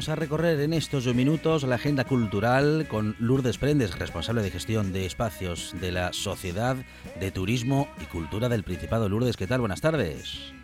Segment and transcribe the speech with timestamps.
[0.00, 4.94] Vamos a recorrer en estos minutos la agenda cultural con Lourdes Prendes, responsable de gestión
[4.94, 6.76] de espacios de la Sociedad
[7.20, 9.10] de Turismo y Cultura del Principado.
[9.10, 9.60] Lourdes, ¿qué tal?
[9.60, 10.54] Buenas tardes.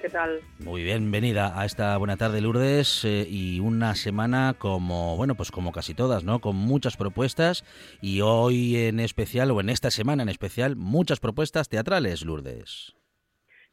[0.00, 0.40] ¿qué tal?
[0.58, 5.70] Muy bienvenida a esta buena tarde, Lourdes, eh, y una semana como, bueno, pues como
[5.70, 6.40] casi todas, ¿no?
[6.40, 7.62] Con muchas propuestas
[8.00, 12.96] y hoy en especial, o en esta semana en especial, muchas propuestas teatrales, Lourdes.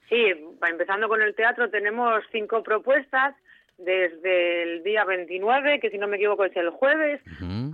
[0.10, 0.26] Sí,
[0.70, 3.34] empezando con el teatro, tenemos cinco propuestas
[3.78, 7.22] desde el día 29, que si no me equivoco es el jueves,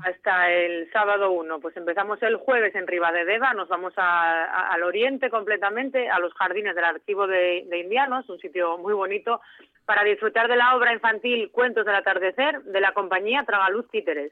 [0.03, 1.59] hasta el sábado 1.
[1.59, 6.85] Pues empezamos el jueves en Ribadedeva, nos vamos al oriente completamente, a los jardines del
[6.85, 9.41] Archivo de, Indianos, un sitio muy bonito,
[9.85, 14.31] para disfrutar de la obra infantil Cuentos del Atardecer de la compañía Tragaluz Títeres.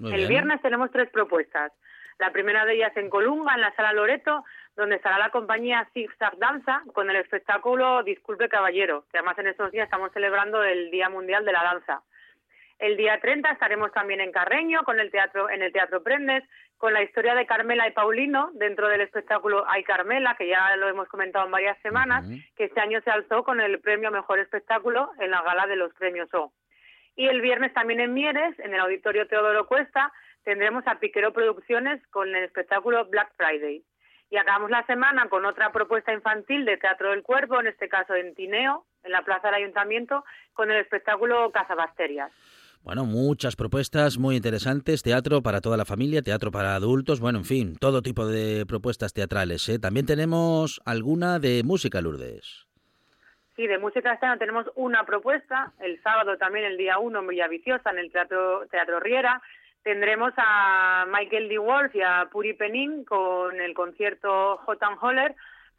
[0.00, 1.72] el viernes tenemos tres propuestas.
[2.18, 4.42] La primera de ellas en Colunga, en la Sala Loreto,
[4.76, 9.72] donde estará la compañía Zigzag Danza con el espectáculo Disculpe Caballero, que además en estos
[9.72, 12.02] días estamos celebrando el Día Mundial de la Danza.
[12.78, 16.44] El día 30 estaremos también en Carreño con el teatro en el Teatro Prendes
[16.76, 20.86] con la historia de Carmela y Paulino dentro del espectáculo Ay Carmela, que ya lo
[20.88, 25.10] hemos comentado en varias semanas, que este año se alzó con el premio Mejor Espectáculo
[25.18, 26.52] en la gala de los premios O.
[27.16, 30.12] Y el viernes también en Mieres, en el Auditorio Teodoro Cuesta,
[30.44, 33.82] tendremos a Piquero Producciones con el espectáculo Black Friday.
[34.30, 38.14] Y acabamos la semana con otra propuesta infantil de Teatro del Cuerpo, en este caso
[38.14, 42.32] en Tineo, en la Plaza del Ayuntamiento, con el espectáculo Cazabasterias.
[42.82, 47.44] Bueno, muchas propuestas muy interesantes, teatro para toda la familia, teatro para adultos, bueno, en
[47.44, 49.68] fin, todo tipo de propuestas teatrales.
[49.68, 49.80] ¿eh?
[49.80, 52.66] También tenemos alguna de música, Lourdes.
[53.56, 57.90] Sí, de música esta tenemos una propuesta, el sábado también, el día 1 en Villaviciosa,
[57.90, 59.42] en el Teatro, teatro Riera,
[59.86, 61.58] tendremos a Michael D.
[61.58, 64.98] Wolf y a Puri Penin con el concierto J.
[65.00, 65.36] Holler,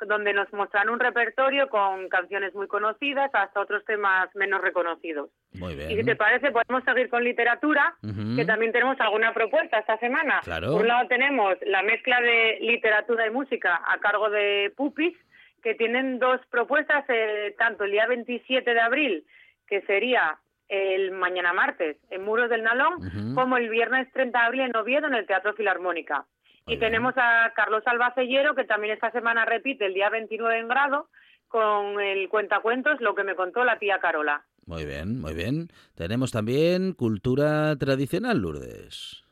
[0.07, 5.29] donde nos mostrarán un repertorio con canciones muy conocidas hasta otros temas menos reconocidos.
[5.55, 5.91] Muy bien.
[5.91, 7.95] Y si te parece, podemos seguir con literatura,
[8.37, 10.39] que también tenemos alguna propuesta esta semana.
[10.41, 10.71] Claro.
[10.71, 15.17] Por un lado tenemos la mezcla de literatura y música a cargo de Pupis,
[15.61, 19.25] que tienen dos propuestas, eh, tanto el día 27 de abril,
[19.67, 20.39] que sería
[20.69, 25.07] el mañana martes en Muros del Nalón, como el viernes 30 de abril en Oviedo
[25.07, 26.25] en el Teatro Filarmónica.
[26.65, 31.07] y tenemos a Carlos Albacellero, que también esta semana repite el día 29 en grado,
[31.47, 34.43] con el cuentacuentos Lo que me contó la tía Carola.
[34.65, 35.69] Muy bien, muy bien.
[35.95, 39.23] Tenemos también cultura tradicional, Lourdes.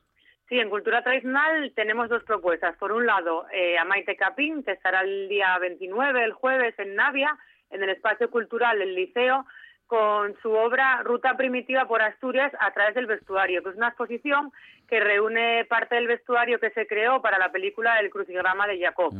[0.48, 2.78] Sí, en cultura tradicional tenemos dos propuestas.
[2.78, 6.96] Por un lado, eh, a Maite Capín, que estará el día 29, el jueves, en
[6.96, 7.38] Navia,
[7.72, 9.46] en el espacio cultural del Liceo,
[9.88, 14.52] con su obra Ruta Primitiva por Asturias a través del vestuario, que es una exposición
[14.88, 19.14] que reúne parte del vestuario que se creó para la película El crucigrama de Jacob.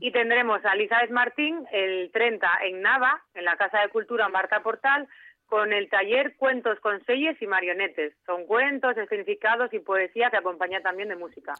[0.00, 4.62] Y tendremos a Elizabeth Martín el 30 en Nava, en la Casa de Cultura Marta
[4.62, 5.08] Portal,
[5.46, 8.14] con el taller Cuentos con selles y marionetes.
[8.26, 11.54] Son cuentos, significados y poesía que acompaña también de música.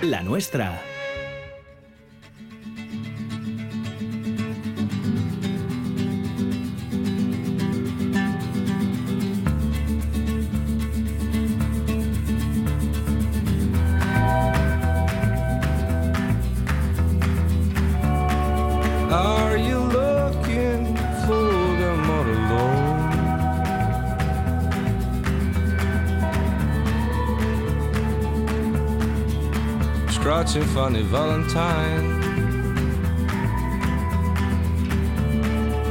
[0.00, 0.80] La nuestra.
[30.40, 32.18] Scratching funny Valentine.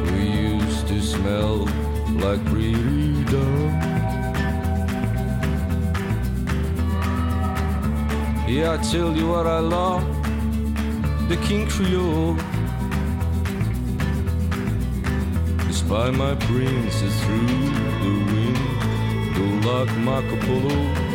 [0.05, 1.67] We used to smell
[2.17, 3.69] like freedom.
[8.47, 10.03] Yeah, I tell you what I love,
[11.29, 12.35] the King Creole.
[15.71, 17.45] Spy my princess through
[18.03, 21.08] the window like Marco Polo.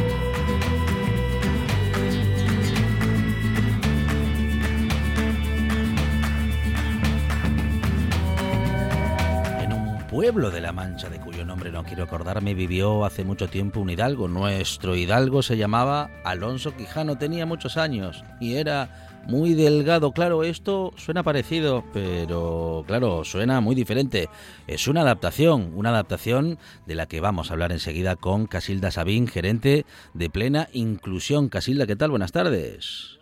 [10.14, 13.90] Pueblo de La Mancha, de cuyo nombre no quiero acordarme, vivió hace mucho tiempo un
[13.90, 14.28] hidalgo.
[14.28, 20.12] Nuestro hidalgo se llamaba Alonso Quijano, tenía muchos años y era muy delgado.
[20.12, 24.28] Claro, esto suena parecido, pero claro, suena muy diferente.
[24.69, 29.26] Es una adaptación, una adaptación de la que vamos a hablar enseguida con Casilda Sabín,
[29.26, 31.49] gerente de Plena Inclusión.
[31.49, 32.10] Casilda, ¿qué tal?
[32.10, 33.13] Buenas tardes.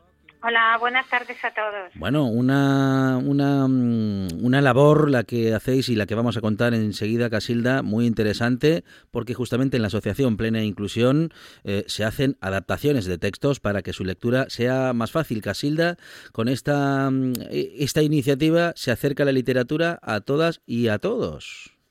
[0.44, 1.92] Hola, buenas tardes a todos.
[1.94, 6.74] Bueno, una, una, mm, una, labor la que hacéis y la que vamos a contar
[6.74, 13.04] enseguida, Casilda, muy interesante, porque justamente en la Asociación Plena Inclusión eh, se hacen adaptaciones
[13.04, 15.42] de textos para que su lectura sea más fácil.
[15.42, 15.96] Casilda,
[16.32, 21.81] con esta, mm, e, esta iniciativa se acerca la literatura a todas y a todos.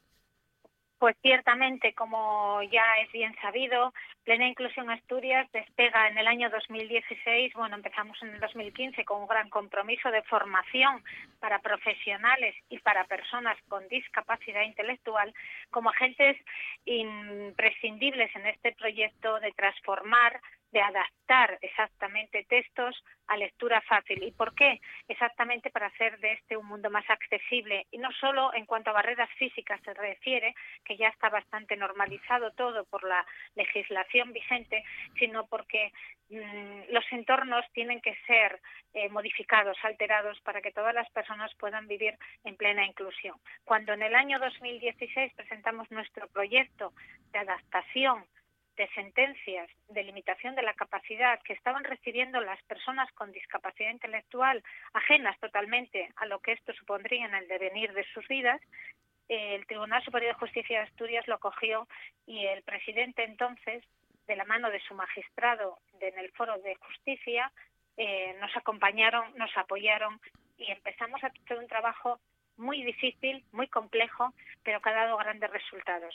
[1.01, 3.91] Pues ciertamente, como ya es bien sabido,
[4.23, 9.27] Plena Inclusión Asturias despega en el año 2016, bueno, empezamos en el 2015 con un
[9.27, 11.03] gran compromiso de formación
[11.39, 15.33] para profesionales y para personas con discapacidad intelectual
[15.71, 16.37] como agentes
[16.85, 20.39] imprescindibles en este proyecto de transformar
[20.71, 24.23] de adaptar exactamente textos a lectura fácil.
[24.23, 24.79] ¿Y por qué?
[25.07, 28.93] Exactamente para hacer de este un mundo más accesible y no solo en cuanto a
[28.93, 30.53] barreras físicas se refiere,
[30.83, 33.25] que ya está bastante normalizado todo por la
[33.55, 34.83] legislación vigente,
[35.17, 35.91] sino porque
[36.29, 38.59] mm, los entornos tienen que ser
[38.93, 43.35] eh, modificados, alterados para que todas las personas puedan vivir en plena inclusión.
[43.63, 46.93] Cuando en el año 2016 presentamos nuestro proyecto
[47.31, 48.25] de adaptación
[48.77, 54.63] de sentencias de limitación de la capacidad que estaban recibiendo las personas con discapacidad intelectual
[54.93, 58.61] ajenas totalmente a lo que esto supondría en el devenir de sus vidas,
[59.27, 61.87] el Tribunal Superior de Justicia de Asturias lo cogió
[62.25, 63.81] y el presidente entonces,
[64.27, 67.49] de la mano de su magistrado en el Foro de Justicia,
[67.95, 70.19] eh, nos acompañaron, nos apoyaron
[70.57, 72.19] y empezamos a hacer un trabajo
[72.57, 76.13] muy difícil, muy complejo, pero que ha dado grandes resultados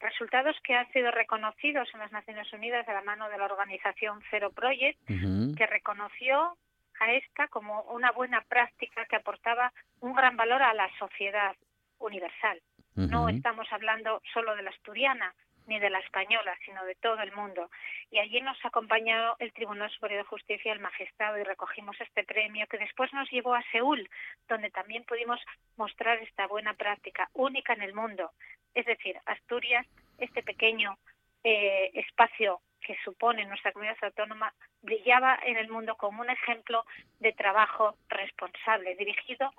[0.00, 4.20] resultados que han sido reconocidos en las Naciones Unidas de la mano de la organización
[4.30, 6.56] Zero Project, que reconoció
[7.00, 11.56] a esta como una buena práctica que aportaba un gran valor a la sociedad
[11.98, 12.60] universal.
[12.94, 15.34] No estamos hablando solo de la asturiana
[15.66, 17.70] ni de la española, sino de todo el mundo.
[18.10, 22.66] Y allí nos acompañó el Tribunal Superior de Justicia, el magistrado, y recogimos este premio
[22.66, 24.08] que después nos llevó a Seúl,
[24.48, 25.40] donde también pudimos
[25.76, 28.32] mostrar esta buena práctica, única en el mundo,
[28.74, 29.86] es decir, Asturias,
[30.18, 30.96] este pequeño
[31.42, 34.52] eh, espacio que supone nuestra comunidad autónoma,
[34.82, 36.84] brillaba en el mundo como un ejemplo
[37.18, 39.50] de trabajo responsable, dirigido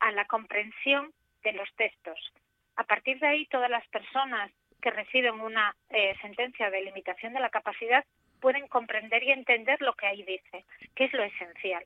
[0.00, 1.12] a la comprensión
[1.42, 2.18] de los textos.
[2.76, 4.50] A partir de ahí, todas las personas
[4.80, 8.04] que reciben una eh, sentencia de limitación de la capacidad
[8.40, 11.84] pueden comprender y entender lo que ahí dice, que es lo esencial.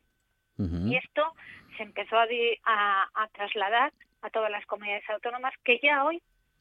[0.58, 1.34] Y esto
[1.78, 6.20] se empezó a, a, trasladar a todas las comunidades autónomas que ya hoy,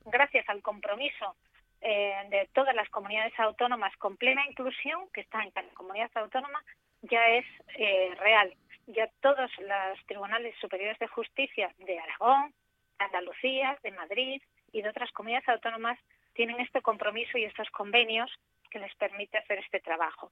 [0.09, 1.35] gracias al compromiso
[1.81, 6.63] eh, de todas las comunidades autónomas con plena inclusión que está en cada comunidad autónoma,
[7.01, 7.45] ya es
[7.77, 8.53] eh, real.
[8.87, 12.53] Ya todos los tribunales superiores de justicia de Aragón,
[12.97, 15.97] Andalucía, de Madrid y de otras comunidades autónomas
[16.33, 18.29] tienen este compromiso y estos convenios
[18.69, 20.31] que les permite hacer este trabajo.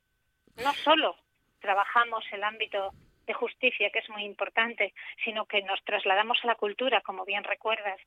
[0.58, 1.16] No solo
[1.60, 2.92] trabajamos el ámbito
[3.28, 4.94] de justicia, que es muy importante,
[5.24, 8.00] sino que nos trasladamos a la cultura, como bien recuerdas,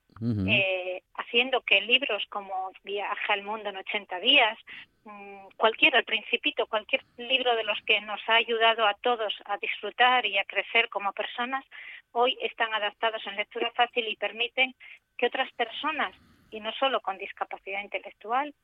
[0.48, 4.58] eh, haciendo que libros como Viaja al mundo en 80 días,
[5.04, 9.58] mm, cualquier, el principito, cualquier libro de los que nos ha ayudado a todos a
[9.58, 11.64] disfrutar y a crecer como personas,
[12.12, 14.74] hoy están adaptados en lectura fácil y permiten
[15.18, 16.16] que otras personas,
[16.50, 18.54] y no solo con discapacidad intelectual,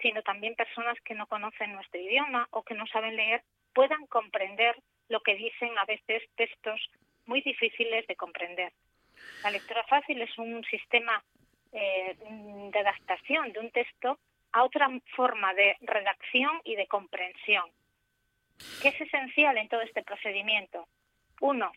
[0.00, 3.42] sino también personas que no conocen nuestro idioma o que no saben leer,
[3.72, 4.76] puedan comprender
[5.12, 6.80] lo que dicen a veces textos
[7.26, 8.72] muy difíciles de comprender.
[9.44, 11.22] La lectura fácil es un sistema
[11.70, 12.16] eh,
[12.72, 14.18] de adaptación de un texto
[14.52, 17.66] a otra forma de redacción y de comprensión.
[18.80, 20.88] ¿Qué es esencial en todo este procedimiento?
[21.40, 21.72] Uno,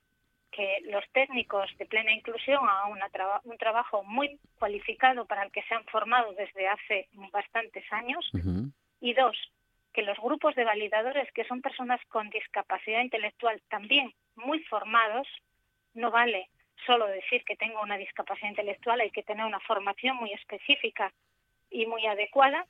[0.52, 2.98] que los técnicos de plena inclusión hagan
[3.44, 8.32] un trabajo muy cualificado para el que se han formado desde hace bastantes años.
[9.02, 9.38] Y dos,
[9.96, 15.26] que los grupos de validadores, que son personas con discapacidad intelectual también muy formados,
[15.94, 16.50] no vale
[16.86, 21.14] solo decir que tengo una discapacidad intelectual, hay que tener una formación muy específica
[21.70, 22.68] y muy adecuada,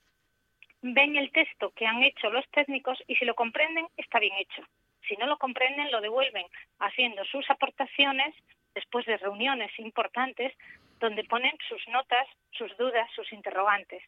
[0.84, 4.62] ven el texto que han hecho los técnicos y si lo comprenden, está bien hecho.
[5.08, 6.46] Si no lo comprenden, lo devuelven
[6.78, 8.36] haciendo sus aportaciones
[8.76, 10.54] después de reuniones importantes
[11.00, 14.04] donde ponen sus notas, sus dudas, sus interrogantes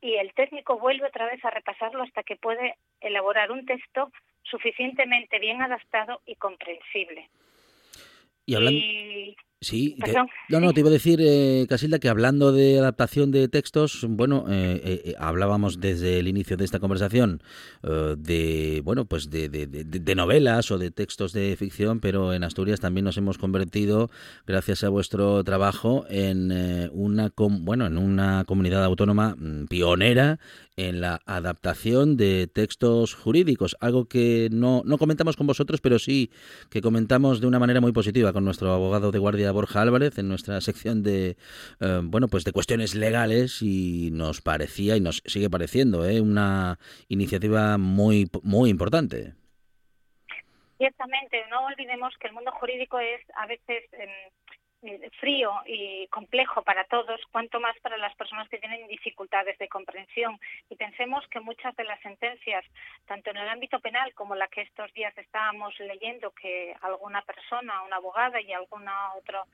[0.00, 4.10] y el técnico vuelve otra vez a repasarlo hasta que puede elaborar un texto
[4.42, 7.28] suficientemente bien adaptado y comprensible.
[8.46, 8.80] Y hablando,
[9.62, 9.94] Sí,
[10.48, 14.46] no, no, te iba a decir, eh, Casilda, que hablando de adaptación de textos, bueno,
[14.48, 17.42] eh, eh, hablábamos desde el inicio de esta conversación
[17.82, 23.04] de, bueno, pues de, de, novelas o de textos de ficción, pero en Asturias también
[23.04, 24.10] nos hemos convertido,
[24.46, 30.38] gracias a vuestro trabajo, en una, bueno, en una comunidad autónoma mm, pionera
[30.76, 36.30] en la adaptación de textos jurídicos, algo que no, no comentamos con vosotros, pero sí
[36.70, 40.28] que comentamos de una manera muy positiva con nuestro abogado de guardia Borja Álvarez en
[40.28, 41.36] nuestra sección de
[41.80, 46.20] eh, bueno pues de cuestiones legales y nos parecía y nos sigue pareciendo ¿eh?
[46.20, 46.78] una
[47.08, 49.34] iniciativa muy muy importante.
[50.78, 54.08] Ciertamente, no olvidemos que el mundo jurídico es a veces em,
[55.20, 60.38] frío y complejo para todos, cuanto más para las personas que tienen dificultades de comprensión.
[60.68, 62.64] Y pensemos que muchas de las sentencias,
[63.06, 67.82] tanto en el ámbito penal como la que estos días estábamos leyendo, que alguna persona,
[67.82, 69.44] una abogada y alguna otra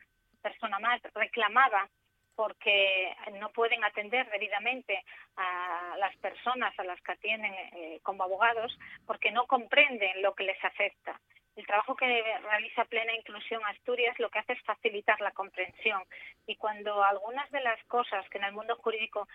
[0.43, 1.89] persona más reclamaba
[2.37, 5.03] porque no pueden atender debidamente
[5.37, 10.45] a las personas a las que atienden eh, como abogados porque no comprenden lo que
[10.45, 11.19] les afecta.
[11.57, 12.07] El trabajo que
[12.43, 16.03] realiza Plena Inclusión Asturias lo que hace es facilitar la comprensión.
[16.47, 19.27] Y cuando algunas de las cosas que en el mundo jurídico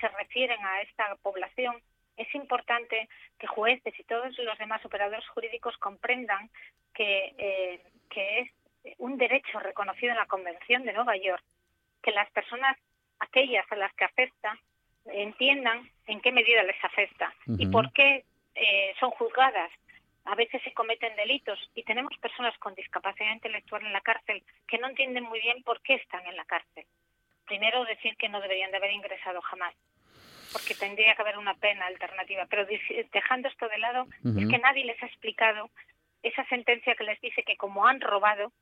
[0.00, 1.80] se refieren a esta población,
[2.16, 3.08] es importante
[3.38, 6.50] que jueces y todos los demás operadores jurídicos comprendan
[6.92, 7.80] que, eh,
[8.10, 8.50] que es
[8.98, 11.42] un derecho reconocido en la Convención de Nueva York,
[12.02, 12.76] que las personas,
[13.20, 14.58] aquellas a las que afecta,
[15.06, 19.70] entiendan en qué medida les afecta y por qué eh, son juzgadas
[20.28, 24.76] a veces se cometen delitos y tenemos personas con discapacidad intelectual en la cárcel que
[24.76, 26.84] no entienden muy bien por qué están en la cárcel.
[27.46, 29.74] Primero decir que no deberían de haber ingresado jamás,
[30.52, 32.44] porque tendría que haber una pena alternativa.
[32.44, 32.66] Pero
[33.10, 35.70] dejando esto de lado, es que nadie les ha explicado
[36.22, 38.52] esa sentencia que les dice que como han robado,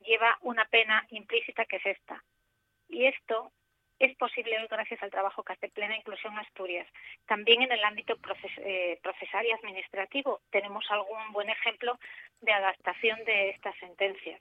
[0.00, 2.22] lleva una pena implícita que es esta.
[2.90, 3.50] Y esto
[3.98, 6.86] es posible hoy gracias al trabajo que hace Plena Inclusión Asturias.
[7.26, 8.14] También en el ámbito
[8.58, 11.98] eh, procesal y administrativo tenemos algún buen ejemplo
[12.40, 14.40] de adaptación de estas sentencias.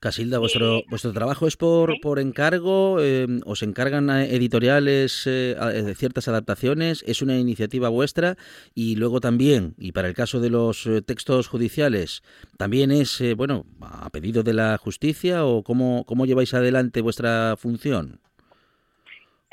[0.00, 6.26] Casilda, vuestro, vuestro trabajo es por, por encargo, eh, os encargan editoriales eh, de ciertas
[6.26, 8.36] adaptaciones, es una iniciativa vuestra
[8.74, 12.22] y luego también, y para el caso de los textos judiciales,
[12.58, 18.20] también es, bueno, a pedido de la justicia o cómo, cómo lleváis adelante vuestra función.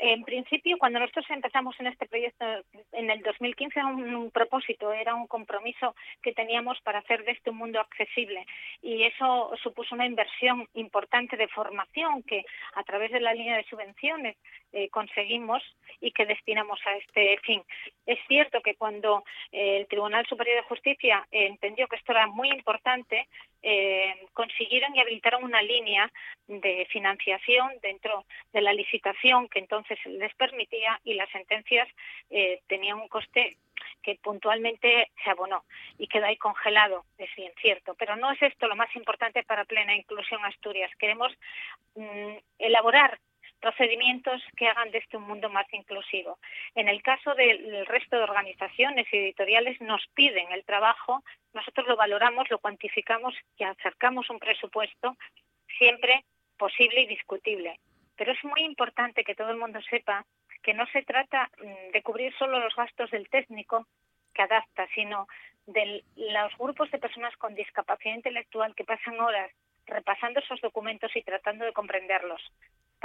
[0.06, 2.44] En principio, cuando nosotros empezamos en este proyecto
[2.92, 7.48] en el 2015 era un, propósito, era un compromiso que teníamos para hacer de este
[7.48, 8.44] un mundo accesible.
[8.82, 12.44] Y eso supuso una inversión importante de formación que
[12.74, 14.36] a través de la línea de subvenciones
[14.76, 15.62] eh, conseguimos
[16.00, 17.62] y que destinamos a este fin.
[18.06, 22.50] Es cierto que cuando eh, el Tribunal Superior de Justicia entendió que esto era muy
[22.50, 23.28] importante,
[24.34, 26.12] consiguieron y habilitaron una línea
[26.48, 31.88] de financiación dentro de la licitación que entonces les permitía y las sentencias
[32.66, 33.56] tenían un coste
[34.02, 35.64] que puntualmente se abonó
[35.98, 37.94] y quedó ahí congelado, es bien cierto.
[37.94, 40.90] Pero no es esto lo más importante para plena inclusión Asturias.
[40.98, 41.32] Queremos
[41.94, 43.18] mm, elaborar
[43.60, 46.38] procedimientos que hagan de este un mundo más inclusivo.
[46.74, 51.96] En el caso del resto de organizaciones y editoriales nos piden el trabajo, nosotros lo
[51.96, 55.16] valoramos, lo cuantificamos y acercamos un presupuesto
[55.78, 56.24] siempre
[56.56, 57.80] posible y discutible.
[58.16, 60.24] Pero es muy importante que todo el mundo sepa
[60.62, 63.86] que no se trata mm, de cubrir solo los gastos del técnico
[64.32, 65.26] que adapta, sino
[65.66, 69.50] de los grupos de personas con discapacidad intelectual que pasan horas
[69.86, 72.40] repasando esos documentos y tratando de comprenderlos.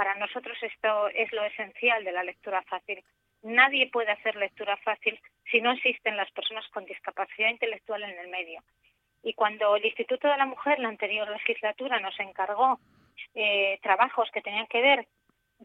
[0.00, 3.04] Para nosotros esto es lo esencial de la lectura fácil.
[3.42, 8.28] Nadie puede hacer lectura fácil si no existen las personas con discapacidad intelectual en el
[8.28, 8.62] medio.
[9.22, 12.80] Y cuando el Instituto de la Mujer, la anterior legislatura, nos encargó
[13.34, 15.06] eh, trabajos que tenían que ver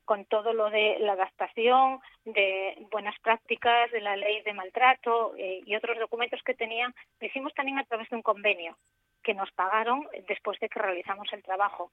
[0.04, 5.62] con todo lo de la adaptación, de buenas prácticas, de la ley de maltrato eh,
[5.66, 8.78] y otros documentos que tenían, lo hicimos también a través de un convenio
[9.24, 11.90] que nos pagaron después de que realizamos el trabajo.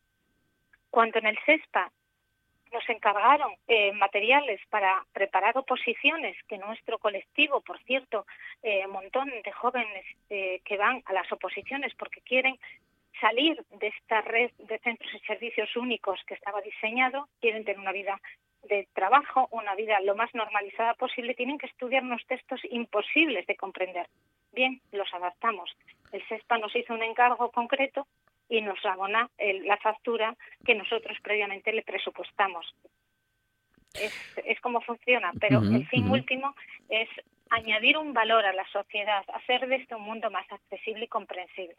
[0.90, 1.92] Cuando en el CESPA
[2.72, 8.26] nos encargaron eh, materiales para preparar oposiciones, que nuestro colectivo, por cierto,
[8.62, 12.58] eh, un montón de jóvenes que van a las oposiciones porque quieren
[13.20, 17.92] salir de esta red de centros y servicios únicos que estaba diseñado, quieren tener una
[17.92, 18.20] vida
[18.64, 23.56] de trabajo, una vida lo más normalizada posible, tienen que estudiar unos textos imposibles de
[23.56, 24.06] comprender.
[24.52, 25.70] Bien, los adaptamos.
[26.12, 28.06] El SESPA nos hizo un encargo concreto
[28.48, 32.74] y nos abona la factura que nosotros previamente le presupuestamos.
[33.94, 36.54] Es, es como funciona, pero el fin último
[36.88, 37.08] es
[37.52, 41.76] añadir un valor a la sociedad, hacer de esto un mundo más accesible y comprensible.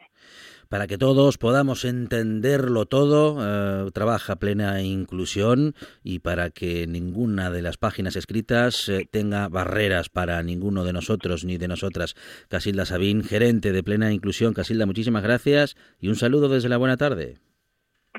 [0.70, 7.64] Para que todos podamos entenderlo todo, eh, trabaja plena inclusión y para que ninguna de
[7.64, 12.14] las páginas escritas eh, tenga barreras para ninguno de nosotros ni de nosotras.
[12.50, 14.54] Casilda Sabín, gerente de plena inclusión.
[14.54, 17.38] Casilda, muchísimas gracias y un saludo desde la buena tarde.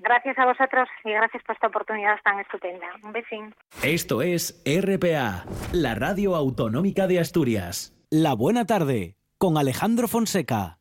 [0.03, 2.87] Gracias a vosotros y gracias por esta oportunidad tan estupenda.
[3.03, 3.55] Un besín.
[3.83, 7.95] Esto es RPA, la radio autonómica de Asturias.
[8.11, 10.79] La buena tarde, con Alejandro Fonseca.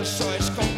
[0.00, 0.69] verso es como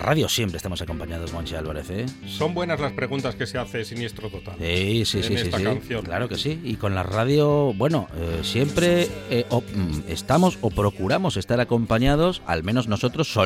[0.00, 1.90] radio siempre estamos acompañados, Monchi Álvarez.
[1.90, 2.06] ¿eh?
[2.26, 4.56] Son buenas las preguntas que se hace Siniestro Total.
[4.58, 5.34] Sí, sí, sí.
[5.34, 6.02] esta canción.
[6.02, 6.58] Claro que sí.
[6.64, 12.64] Y con la radio, bueno, eh, siempre eh, mm, estamos o procuramos estar acompañados, al
[12.64, 13.38] menos nosotros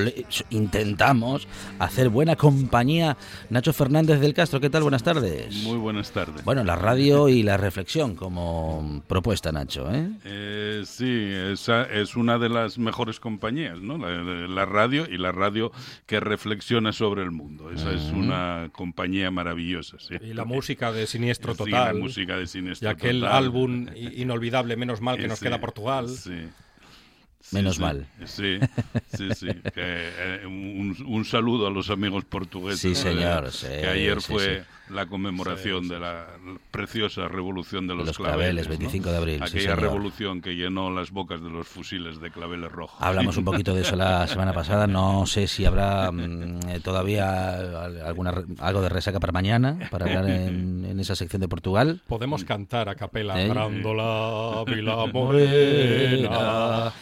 [0.50, 3.16] intentamos hacer buena compañía.
[3.50, 4.82] Nacho Fernández del Castro, ¿qué tal?
[4.82, 5.54] Buenas tardes.
[5.56, 6.44] Muy buenas tardes.
[6.44, 9.88] Bueno, la radio y la reflexión como propuesta, Nacho.
[9.92, 10.82] ¿eh?
[10.86, 13.98] sí, esa es una de las mejores compañías, ¿no?
[13.98, 15.72] La, la radio y la radio
[16.06, 17.70] que reflexiona reflexiona sobre el mundo.
[17.70, 19.96] Esa es una compañía maravillosa.
[20.20, 21.94] Y la música de Siniestro Total.
[21.94, 26.08] la música de Siniestro Y aquel álbum inolvidable, Menos Mal, que nos queda Portugal.
[26.08, 26.48] Sí.
[27.52, 28.06] Menos mal.
[28.24, 28.58] Sí,
[29.14, 29.48] sí, sí.
[29.76, 32.80] Eh, un, saludo a los amigos portugueses.
[32.80, 33.50] Sí, señor.
[33.60, 36.26] que ayer fue la conmemoración de la
[36.70, 39.42] preciosa revolución de los, claveles, 25 de abril.
[39.42, 42.96] Aquella revolución que llenó las bocas de los fusiles de claveles rojos.
[43.00, 44.86] Hablamos un poquito de eso la semana pasada.
[44.86, 50.28] No sé si habrá mm, eh, todavía alguna algo de resaca para mañana, para hablar
[50.28, 52.02] en, en esa sección de Portugal.
[52.06, 53.48] Podemos cantar a capela, ¿Eh?
[53.48, 56.92] Grándola, Vila Morena.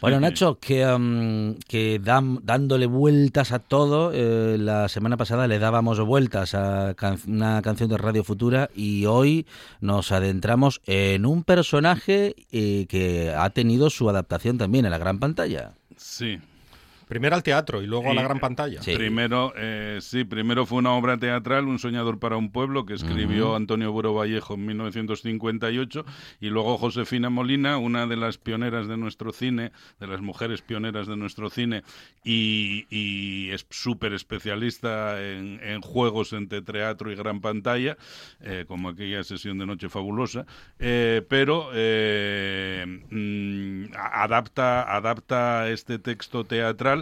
[0.00, 6.54] Bueno, Nacho, que, que dándole vueltas a todo, eh, la semana pasada le dábamos vueltas
[6.54, 6.94] a
[7.32, 9.46] una canción de Radio Futura y hoy
[9.80, 15.18] nos adentramos en un personaje eh, que ha tenido su adaptación también en la gran
[15.18, 15.72] pantalla.
[15.96, 16.38] Sí,
[17.12, 18.80] Primero al teatro y luego a la gran pantalla.
[18.80, 23.54] Primero, eh, sí, primero fue una obra teatral, Un soñador para un pueblo, que escribió
[23.54, 26.06] Antonio Buro Vallejo en 1958,
[26.40, 31.06] y luego Josefina Molina, una de las pioneras de nuestro cine, de las mujeres pioneras
[31.06, 31.82] de nuestro cine,
[32.24, 37.98] y, es súper especialista en, juegos entre teatro y gran pantalla,
[38.40, 40.46] eh, como aquella sesión de Noche Fabulosa,
[40.78, 41.68] eh, pero
[43.10, 47.01] mm, adapta, adapta este texto teatral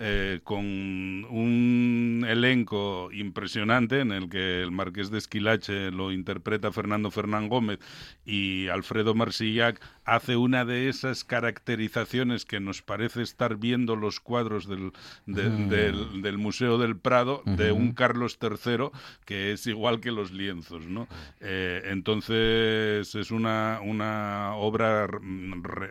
[0.00, 7.10] eh, con un elenco impresionante en el que el Marqués de Esquilache lo interpreta Fernando
[7.10, 7.80] Fernán Gómez
[8.24, 14.68] y Alfredo Marsillac hace una de esas caracterizaciones que nos parece estar viendo los cuadros
[14.68, 14.92] del,
[15.26, 15.68] mm.
[15.68, 18.90] del, Museo del Prado de un Carlos III
[19.24, 20.86] que es igual que los lienzos.
[20.86, 21.08] ¿no?
[21.40, 25.08] Eh, entonces es una, una obra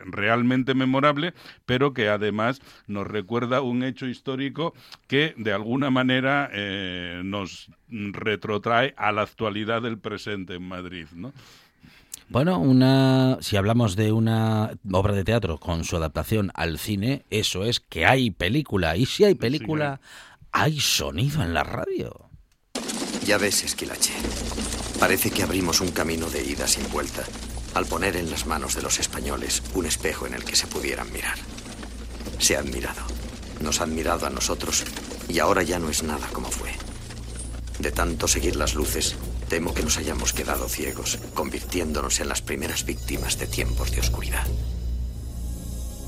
[0.05, 1.33] realmente memorable,
[1.65, 4.73] pero que además nos recuerda un hecho histórico
[5.07, 11.33] que de alguna manera eh, nos retrotrae a la actualidad del presente en Madrid, ¿no?
[12.29, 17.63] Bueno, una, si hablamos de una obra de teatro con su adaptación al cine, eso
[17.63, 18.97] es que hay película.
[18.97, 20.01] Y si hay película,
[20.51, 22.29] hay sonido en la radio.
[23.25, 24.13] Ya ves, Esquilache.
[24.99, 27.23] Parece que abrimos un camino de ida sin vuelta
[27.75, 31.11] al poner en las manos de los españoles un espejo en el que se pudieran
[31.13, 31.37] mirar.
[32.39, 33.16] Se han mirado.
[33.61, 34.83] Nos han mirado a nosotros
[35.27, 36.71] y ahora ya no es nada como fue.
[37.79, 39.15] De tanto seguir las luces,
[39.49, 44.47] temo que nos hayamos quedado ciegos, convirtiéndonos en las primeras víctimas de tiempos de oscuridad.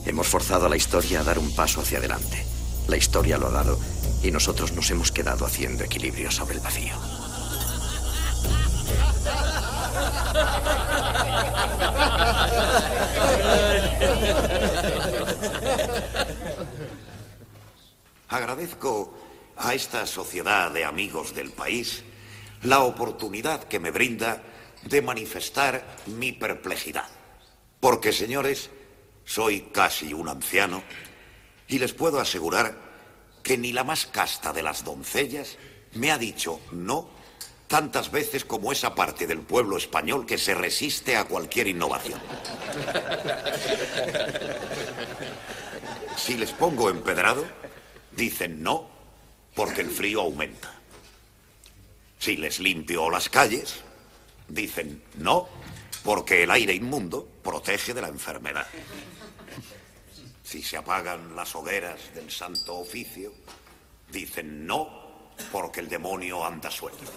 [0.05, 2.45] Hemos forzado a la historia a dar un paso hacia adelante.
[2.87, 3.79] La historia lo ha dado
[4.23, 6.95] y nosotros nos hemos quedado haciendo equilibrio sobre el vacío.
[18.29, 19.11] Agradezco
[19.57, 22.03] a esta sociedad de amigos del país
[22.61, 24.43] la oportunidad que me brinda
[24.83, 27.07] de manifestar mi perplejidad.
[27.79, 28.69] Porque, señores,
[29.25, 30.83] soy casi un anciano
[31.67, 32.75] y les puedo asegurar
[33.41, 35.57] que ni la más casta de las doncellas
[35.93, 37.09] me ha dicho no
[37.67, 42.19] tantas veces como esa parte del pueblo español que se resiste a cualquier innovación.
[46.17, 47.45] Si les pongo empedrado,
[48.19, 48.85] Dicen no
[49.55, 50.69] porque el frío aumenta.
[52.19, 53.75] Si les limpio las calles,
[54.49, 55.47] dicen no
[56.03, 58.67] porque el aire inmundo protege de la enfermedad.
[60.43, 63.31] Si se apagan las hogueras del santo oficio,
[64.11, 67.09] dicen no porque el demonio anda suelto.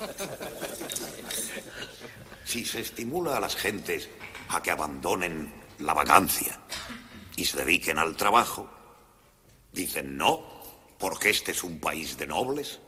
[2.44, 4.08] Si se estimula a las gentes
[4.50, 6.60] a que abandonen la vagancia
[7.34, 8.70] y se dediquen al trabajo,
[9.72, 10.61] dicen no
[11.02, 12.78] porque este es un país de nobles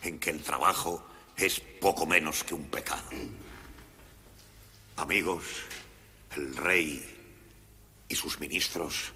[0.00, 1.04] en que el trabajo
[1.36, 3.10] es poco menos que un pecado.
[4.96, 5.44] Amigos,
[6.34, 7.04] el rey
[8.08, 9.12] y sus ministros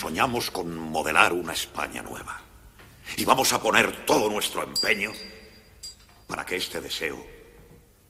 [0.00, 2.40] soñamos con modelar una España nueva.
[3.18, 5.12] Y vamos a poner todo nuestro empeño
[6.28, 7.22] para que este deseo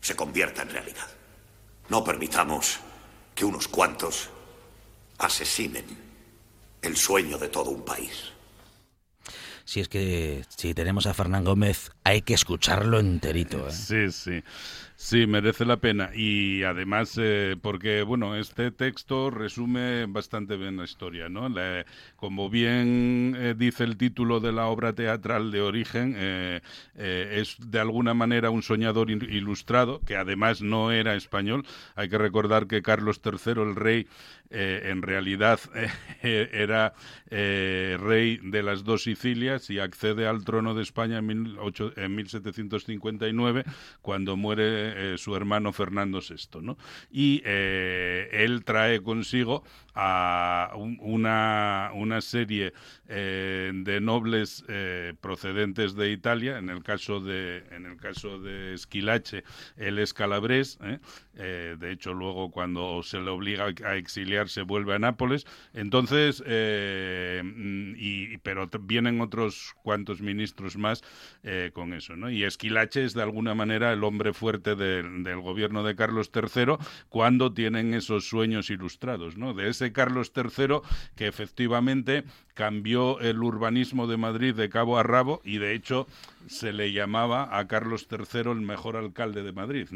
[0.00, 1.08] se convierta en realidad.
[1.88, 2.78] No permitamos
[3.34, 4.30] que unos cuantos
[5.18, 5.86] asesinen
[6.82, 8.30] el sueño de todo un país
[9.64, 13.68] si es que si tenemos a Fernán Gómez hay que escucharlo enterito.
[13.68, 13.70] ¿eh?
[13.70, 14.42] Sí, sí.
[14.96, 16.10] Sí, merece la pena.
[16.14, 21.48] Y además, eh, porque, bueno, este texto resume bastante bien la historia, ¿no?
[22.16, 26.14] como bien eh, dice el título de la obra teatral de origen,
[26.94, 31.64] es de alguna manera un soñador ilustrado, que además no era español.
[31.96, 34.06] Hay que recordar que Carlos III, el rey,
[34.50, 35.60] en realidad
[36.22, 36.94] era
[37.30, 41.56] rey de las dos Sicilias y accede al trono de España en,
[41.96, 43.64] en 1759,
[44.02, 46.60] cuando muere eh, su hermano Fernando VI.
[46.62, 46.78] ¿no?
[47.10, 52.72] Y eh, él trae consigo a una, una serie
[53.08, 54.64] eh, de nobles
[55.20, 59.44] procedentes de Italia, en el caso de, en el caso de Esquilache,
[59.76, 60.78] él es calabrés,
[61.34, 66.42] de hecho luego cuando se le obliga a exiliarse vuelve a Nápoles, entonces,
[67.96, 71.02] y, pero vienen otros cuantos ministros más
[71.72, 72.30] con eso, ¿no?
[72.30, 76.76] Y Esquilache es de alguna manera el hombre fuerte del, del gobierno de Carlos III
[77.08, 79.54] cuando tienen esos sueños ilustrados, ¿no?
[79.54, 80.80] De Carlos III
[81.16, 86.06] que efectivamente cambió el urbanismo de Madrid de cabo a rabo y de hecho
[86.46, 89.88] se le llamaba a Carlos III el mejor alcalde de Madrid.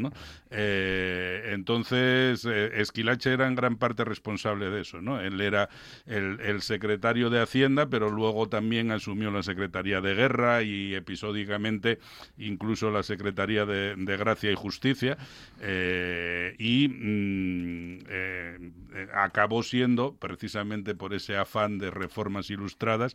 [0.51, 5.21] Eh, entonces eh, Esquilache era en gran parte responsable de eso, ¿no?
[5.21, 5.69] Él era
[6.07, 11.99] el, secretario de Hacienda, pero luego también asumió la secretaría de Guerra y episódicamente
[12.39, 15.19] incluso la secretaría de, Gracia y Justicia
[15.61, 17.99] eh, y mm,
[19.13, 23.15] acabó siendo precisamente por ese afán de reformas ilustradas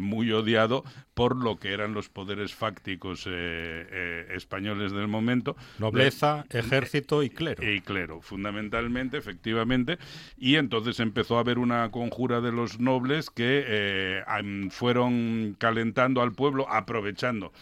[0.00, 5.56] muy odiado por lo que eran los poderes fácticos eh, eh, españoles del momento.
[5.78, 7.68] Nobleza, ejército y clero.
[7.68, 9.98] Y clero, fundamentalmente, efectivamente.
[10.38, 14.22] Y entonces empezó a haber una conjura de los nobles que eh,
[14.70, 17.52] fueron calentando al pueblo, aprovechando.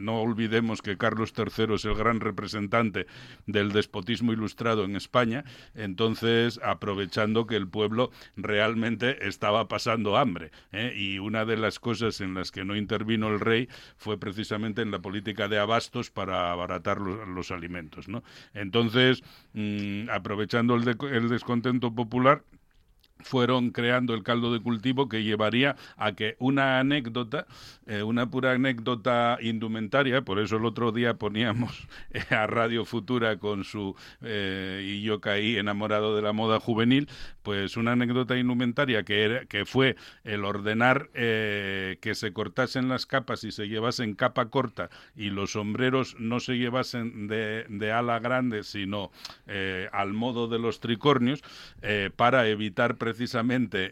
[0.00, 3.06] no olvidemos que Carlos III es el gran representante
[3.46, 10.52] del despotismo ilustrado en España, entonces aprovechando que el pueblo realmente estaba pasando hambre.
[10.94, 13.63] Y una de las cosas en las que no intervino el rey
[13.96, 18.08] fue precisamente en la política de abastos para abaratar los, alimentos.
[18.08, 18.22] ¿no?
[18.54, 19.22] Entonces,
[19.52, 22.42] mm, aprovechando el descontento popular,
[23.24, 27.46] fueron creando el caldo de cultivo que llevaría a que una anécdota,
[27.86, 31.88] eh, una pura anécdota indumentaria, por eso el otro día poníamos
[32.30, 37.08] a Radio Futura con su eh, y yo caí enamorado de la moda juvenil,
[37.42, 43.06] pues una anécdota indumentaria que era, que fue el ordenar eh, que se cortasen las
[43.06, 48.18] capas y se llevasen capa corta y los sombreros no se llevasen de, de ala
[48.18, 49.10] grande sino
[49.92, 51.42] al modo de los tricornios
[52.16, 52.96] para evitar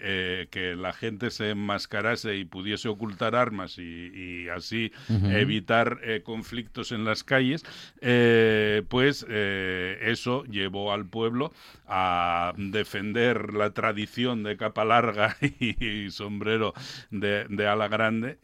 [0.00, 6.92] eh, que la gente se enmascarase y pudiese ocultar armas y, así evitar eh, conflictos
[6.92, 7.64] en las calles,
[8.00, 11.52] eh, pues eso llevó al pueblo
[11.87, 16.74] a defender la tradición de capa larga y, sombrero
[17.11, 18.38] de, de, ala grande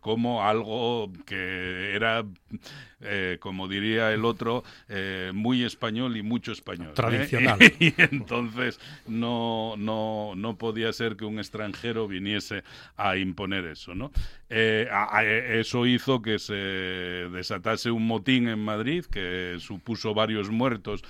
[0.00, 2.24] como algo que era
[3.40, 4.62] como diría el otro,
[5.32, 6.92] muy español y mucho español.
[6.94, 7.58] Tradicional.
[7.82, 8.78] Y, entonces
[9.22, 12.62] no, no, no podía ser que un extranjero viniese
[12.96, 14.12] a imponer eso, ¿no?
[14.50, 16.54] eso hizo que se
[17.32, 21.02] desatase un motín en Madrid que supuso varios muertos,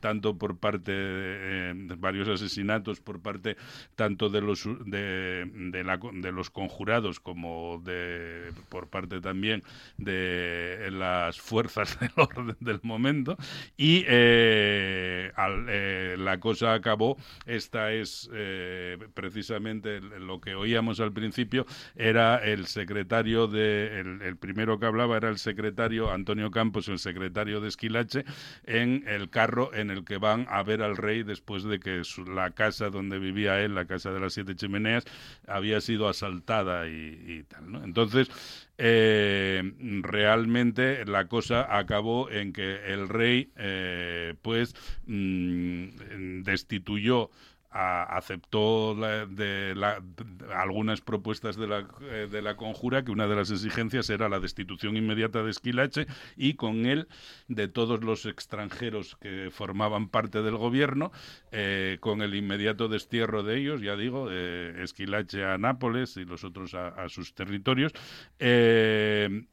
[0.00, 3.56] tanto por parte de varios asesinatos por parte
[3.94, 9.62] tanto de los de, de, la, de los conjurados como de por parte también
[9.96, 13.36] de la las fuerzas del orden del momento
[13.76, 15.32] y eh,
[15.68, 17.16] eh, la cosa acabó.
[17.46, 24.78] Esta es eh, precisamente lo que oíamos al principio, era el secretario de, el, primero
[24.78, 28.24] que hablaba era el secretario Antonio Campos, el secretario de Esquilache,
[28.64, 32.50] en el carro en el que van a ver al rey después de que la
[32.50, 35.04] casa donde vivía él, la casa de las siete chimeneas,
[35.46, 37.82] había sido asaltada y, tal.
[37.84, 38.28] Entonces,
[38.78, 39.62] eh,
[40.02, 44.74] realmente la cosa acabó en que el rey eh, pues
[45.06, 47.30] mm, destituyó
[47.72, 49.74] aceptó de,
[50.54, 54.40] algunas propuestas de la, eh, de la conjura, que una de las exigencias era la
[54.40, 56.06] destitución inmediata de Esquilache
[56.36, 57.08] y con él
[57.48, 61.12] de todos los extranjeros que formaban parte del gobierno,
[61.50, 66.74] eh, con el inmediato destierro de ellos, ya digo, Esquilache a Nápoles y los otros
[66.74, 67.92] a, a sus territorios,
[68.38, 69.46] eh,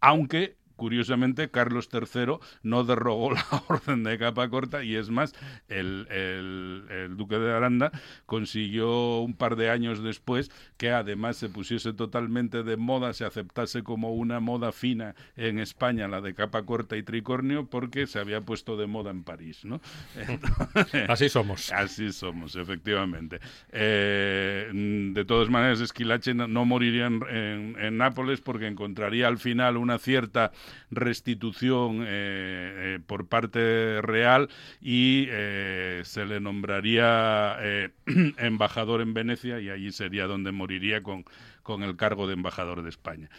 [0.00, 5.34] aunque curiosamente, Carlos III no derogó la orden de capa corta y es más,
[5.68, 7.92] el, el, duque de Aranda
[8.24, 13.82] consiguió un par de años después que además se pusiese totalmente de moda, se aceptase
[13.82, 18.40] como una moda fina en España, la de capa corta y tricornio, porque se había
[18.40, 19.66] puesto de moda en París.
[19.66, 19.82] ¿no?
[21.08, 21.70] así somos.
[21.72, 23.38] Así somos, efectivamente.
[23.70, 29.98] Eh, de todas maneras, Esquilache no, moriría en, en Nápoles porque encontraría al final una
[29.98, 30.52] cierta
[30.90, 34.48] restitución eh, eh, por parte real
[34.80, 37.58] y eh, se le nombraría
[38.38, 41.24] embajador en Venecia y allí sería donde moriría con
[41.62, 43.30] con el cargo de embajador de España.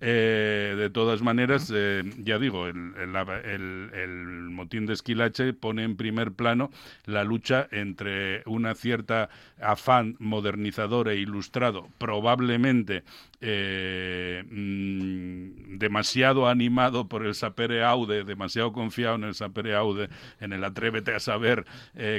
[0.00, 4.10] Eh, de todas maneras, eh, ya digo, el, el,
[4.50, 6.70] motín de Esquilache pone en primer plano
[7.04, 9.28] la lucha entre una cierta
[9.60, 13.02] afán modernizador e ilustrado, probablemente
[13.40, 20.08] eh, mm, demasiado animado por el sapere aude, demasiado confiado en el sapere aude,
[20.40, 21.64] en el atrévete a saber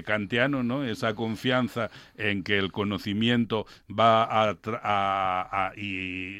[0.05, 0.83] kantiano, ¿no?
[0.83, 5.73] Esa confianza en que el conocimiento va a, a,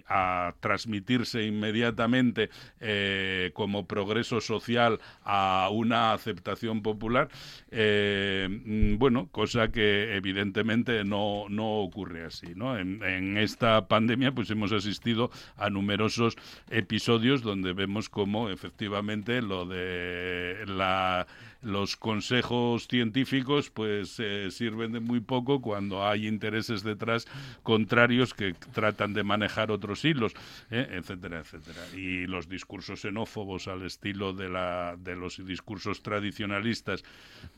[0.08, 7.30] a transmitirse inmediatamente eh, como progreso social a una aceptación popular,
[7.72, 12.48] eh, mm, bueno, cosa que evidentemente no, no ocurre así.
[12.56, 12.78] ¿no?
[12.78, 16.36] En, en, esta pandemia pues hemos asistido a numerosos
[16.70, 21.28] episodios donde vemos cómo efectivamente lo de la
[21.62, 27.28] los consejos científicos pues eh, sirven de muy poco cuando hay intereses detrás
[27.64, 30.34] contrarios que tratan de manejar otros hilos,
[30.72, 31.82] eh, etcétera, etcétera.
[31.96, 37.04] Y los discursos xenófobos al estilo de, la, de los discursos tradicionalistas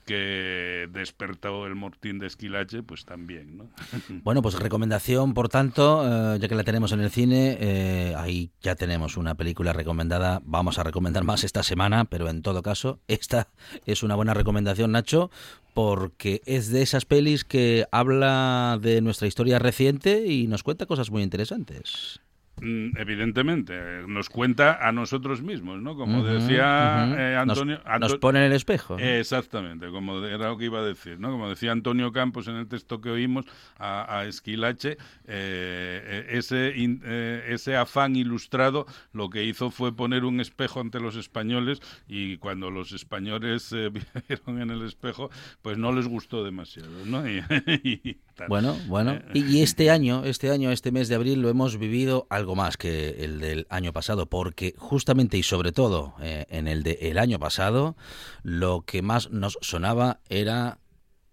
[0.05, 3.57] que despertó el mortín de Esquilache, pues también.
[3.57, 3.69] ¿no?
[4.23, 8.75] Bueno, pues recomendación, por tanto, eh, ya que la tenemos en el cine, ahí ya
[8.75, 10.41] tenemos una película recomendada.
[10.43, 13.47] Vamos a recomendar más esta semana, pero en todo caso, esta
[13.91, 15.29] es una buena recomendación, Nacho,
[15.73, 21.11] porque es de esas pelis que habla de nuestra historia reciente y nos cuenta cosas
[21.11, 22.19] muy interesantes.
[22.61, 23.73] Mm, evidentemente,
[24.07, 25.95] nos cuenta a nosotros mismos, ¿no?
[25.95, 27.81] Como decía eh, Antonio...
[27.99, 28.99] Nos, pone en el espejo.
[28.99, 31.31] exactamente, como era lo que iba a decir, ¿no?
[31.31, 33.45] Como decía Antonio Campos en el texto que oímos
[33.79, 40.81] a, Esquilache, eh, ese, eh, ese afán ilustrado lo que hizo fue poner un espejo
[40.81, 43.71] ante los españoles y cuando los españoles
[44.27, 45.31] vieron en el espejo,
[45.63, 47.23] pues no les gustó demasiado, ¿no?
[48.47, 49.19] bueno, bueno.
[49.33, 53.23] Y, este año, este año, este mes de abril lo hemos vivido algo más que
[53.23, 57.95] el del año pasado, porque justamente y sobre todo eh, en el del año pasado,
[58.43, 60.79] lo que más nos sonaba era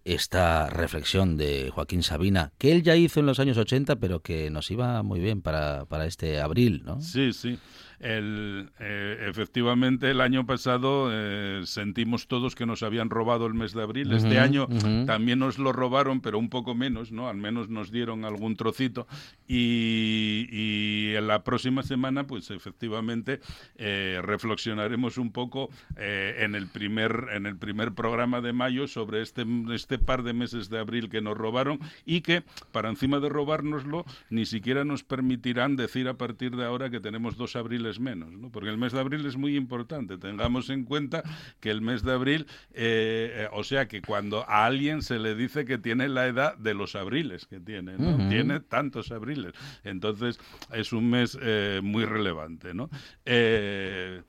[0.05, 4.49] esta reflexión de Joaquín Sabina, que él ya hizo en los años 80, pero que
[4.49, 7.01] nos iba muy bien para, para este abril, ¿no?
[7.01, 7.59] Sí, sí.
[7.99, 13.73] El, eh, efectivamente, el año pasado eh, sentimos todos que nos habían robado el mes
[13.73, 14.13] de abril.
[14.13, 14.67] este año
[15.05, 17.27] también nos lo robaron, pero un poco menos, ¿no?
[17.27, 19.07] Al menos nos dieron algún trocito.
[19.47, 23.41] Y, en la próxima semana, pues efectivamente,
[23.75, 29.45] eh, reflexionaremos un poco en, el primer, en el primer programa de mayo sobre este,
[29.73, 34.05] este par de meses de abril que nos robaron y que, para encima de robárnoslo,
[34.29, 38.51] ni siquiera nos permitirán decir a partir de ahora que tenemos dos abriles menos, ¿no?
[38.51, 40.17] porque el mes de abril es muy importante.
[40.17, 41.23] Tengamos en cuenta
[41.61, 45.33] que el mes de abril, eh, eh, o sea que cuando a alguien se le
[45.33, 48.29] dice que tiene la edad de los abriles que tiene, ¿no?
[48.29, 49.53] tiene tantos abriles.
[49.85, 50.39] Entonces
[50.73, 52.73] es un mes eh, muy relevante.
[52.73, 52.89] ¿no?
[53.25, 54.23] De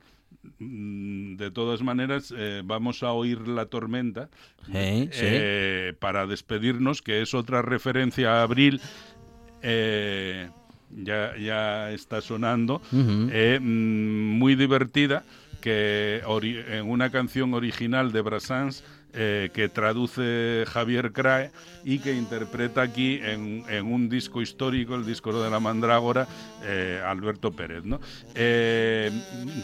[1.53, 4.29] todas maneras, vamos a oír la tormenta
[5.99, 8.79] para despedirnos, que es otra referencia a abril.
[9.63, 10.49] Eh,
[10.95, 15.23] ya, ya está sonando, eh, mm, muy divertida,
[15.61, 21.51] que en una canción original de Brassens eh, que traduce Javier Crae
[21.83, 26.27] y que interpreta aquí en, un disco histórico, el disco de la Mandrágora,
[26.63, 27.83] eh, Alberto Pérez.
[27.83, 27.99] ¿no?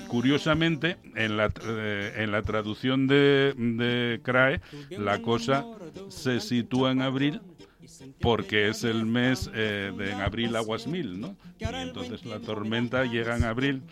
[0.08, 1.52] curiosamente, en la,
[2.16, 4.62] en la traducción de, de Crae,
[4.92, 5.66] la cosa
[6.10, 7.42] se sitúa en abril
[8.22, 11.36] porque es el mes eh, de en abril aguas mil, ¿no?
[11.60, 13.84] Y entonces la tormenta llega en abril,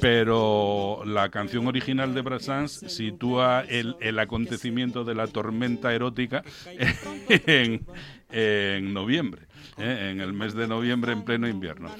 [0.00, 6.42] pero la canción original de Brassens sitúa el, el acontecimiento de la tormenta erótica
[7.28, 7.86] en,
[8.30, 9.46] en noviembre.
[9.78, 10.10] ¿eh?
[10.12, 11.90] en el mes de noviembre en pleno invierno.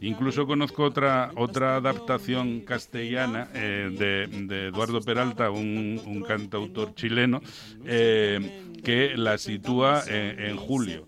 [0.00, 3.90] Incluso conozco otra otra adaptación castellana eh,
[4.28, 7.42] de, Eduardo Peralta, un, cantautor chileno,
[7.84, 11.04] eh, que la sitúa en, julio,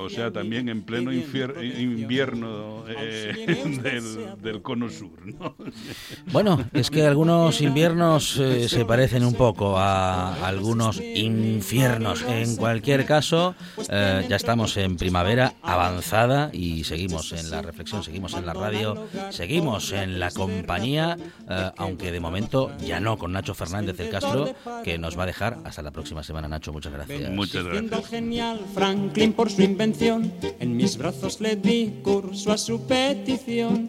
[0.00, 2.84] o sea, también en pleno invierno
[3.82, 5.10] del, del, cono sur.
[6.32, 12.24] Bueno, es que algunos inviernos se parecen un poco a algunos infiernos.
[12.26, 13.54] En cualquier caso,
[13.88, 19.92] ya estamos en primavera avanzada y seguimos en la reflexión, seguimos en la radio, seguimos
[19.92, 21.16] en la compañía,
[21.48, 25.26] eh, aunque de momento ya no con Nacho Fernández del Castro, que nos va a
[25.26, 26.48] dejar hasta la próxima semana.
[26.48, 27.17] Nacho, muchas gracias.
[27.18, 27.64] Pues gracias.
[27.64, 28.06] Muchas gracias.
[28.08, 33.88] genial Franklin por su invención, en mis brazos le di curso a su petición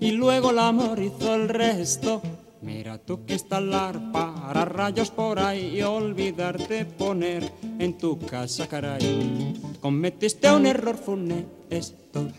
[0.00, 2.22] y luego el amor hizo el resto.
[2.62, 9.54] Mira tú que instalar para rayos por ahí y olvidarte poner en tu casa, caray.
[9.80, 12.30] Cometiste un error funesto.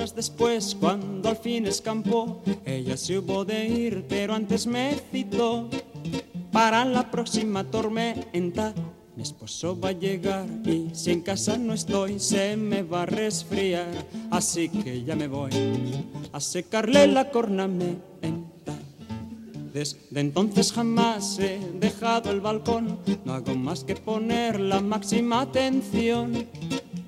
[0.00, 5.68] Horas después, cuando al fin escampó, ella se hubo de ir, pero antes me citó
[6.50, 8.72] para la próxima tormenta.
[9.14, 13.06] Mi esposo va a llegar y si en casa no estoy se me va a
[13.06, 13.90] resfriar,
[14.30, 15.50] así que ya me voy
[16.32, 18.00] a secarle la cornamenta.
[19.74, 26.46] Desde entonces jamás he dejado el balcón, no hago más que poner la máxima atención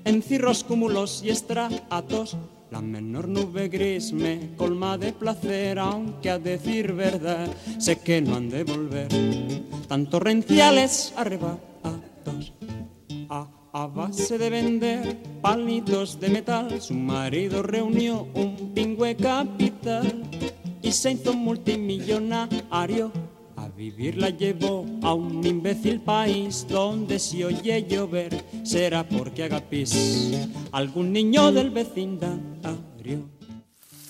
[0.05, 2.37] en cirros, cúmulos y estratos.
[2.73, 7.47] La menor nube gris me colma de placer, aunque a decir verdad
[7.77, 9.09] sé que no han de volver
[9.87, 12.51] tan torrenciales arrebatos.
[13.29, 20.23] A, a base de vender palitos de metal, su marido reunió un pingüe capital
[20.81, 23.11] y se hizo multimillonario.
[23.73, 29.61] A vivir la llevó a un imbécil país donde si oye llover será porque haga
[29.61, 33.29] pis algún niño del vecindario.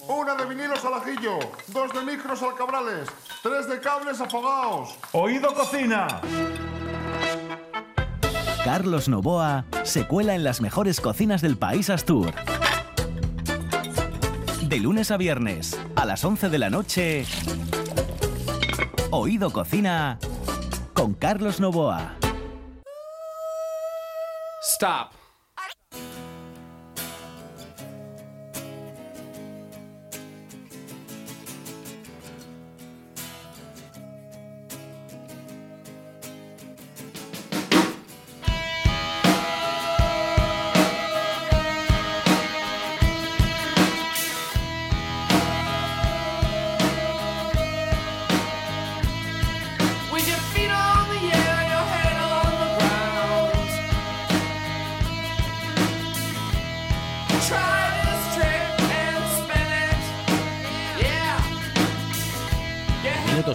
[0.06, 1.40] Una de vinilos al ajillo,
[1.70, 3.08] dos de micros al cabrales,
[3.42, 4.98] tres de cables afogados.
[5.14, 6.20] Oído cocina.
[8.66, 12.34] Carlos Novoa se cuela en las mejores cocinas del país Astur.
[14.62, 17.26] De lunes a viernes, a las 11 de la noche,
[19.16, 20.18] Oído Cocina
[20.96, 22.16] con Carlos Novoa.
[24.64, 25.23] Stop.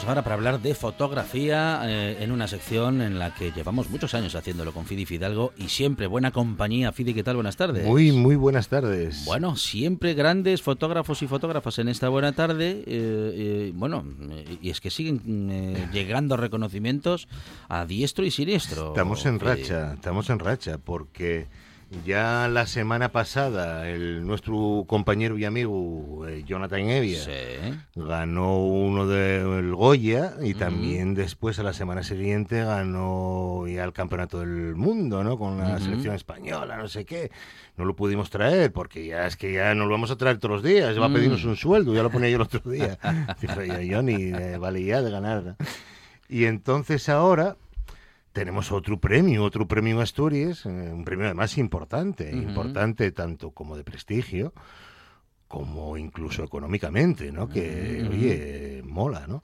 [0.09, 4.35] Ahora para hablar de fotografía eh, en una sección en la que llevamos muchos años
[4.35, 6.93] haciéndolo con Fidi Fidalgo y siempre buena compañía.
[6.93, 7.37] Fidi, ¿qué tal?
[7.37, 7.85] Buenas tardes.
[7.85, 9.25] Muy, muy buenas tardes.
[9.27, 12.85] Bueno, siempre grandes fotógrafos y fotógrafas en esta buena tarde.
[12.87, 13.33] eh,
[13.67, 14.05] eh, bueno,
[14.63, 17.29] y es que siguen llegando reconocimientos
[17.69, 18.89] a diestro y siniestro.
[18.89, 19.51] Estamos en Fidi.
[19.51, 21.49] racha, estamos en racha, porque
[22.05, 27.19] ya la semana pasada el nuestro compañero y amigo eh, Jonathan Evia
[27.95, 34.41] ganó uno del Goya y también después a la semana siguiente ganó ya el campeonato
[34.41, 35.39] del mundo, ¿no?
[35.39, 37.31] Con la selección española, no sé qué.
[37.79, 40.57] No lo pudimos traer porque ya es que ya no lo vamos a traer todos
[40.57, 41.15] los días, va a Mm.
[41.15, 42.99] pedirnos un sueldo, ya lo ponía yo el otro día.
[43.41, 43.49] Yo,
[43.97, 45.57] Johnny, eh, vale ya de ganar.
[46.29, 47.57] Y entonces ahora
[48.39, 53.77] tenemos otro premio, otro premio en Asturias, eh, un premio además importante, importante tanto como
[53.77, 54.53] de prestigio
[55.49, 57.49] como incluso económicamente, ¿no?
[57.49, 59.43] Que, oye, mola, ¿no?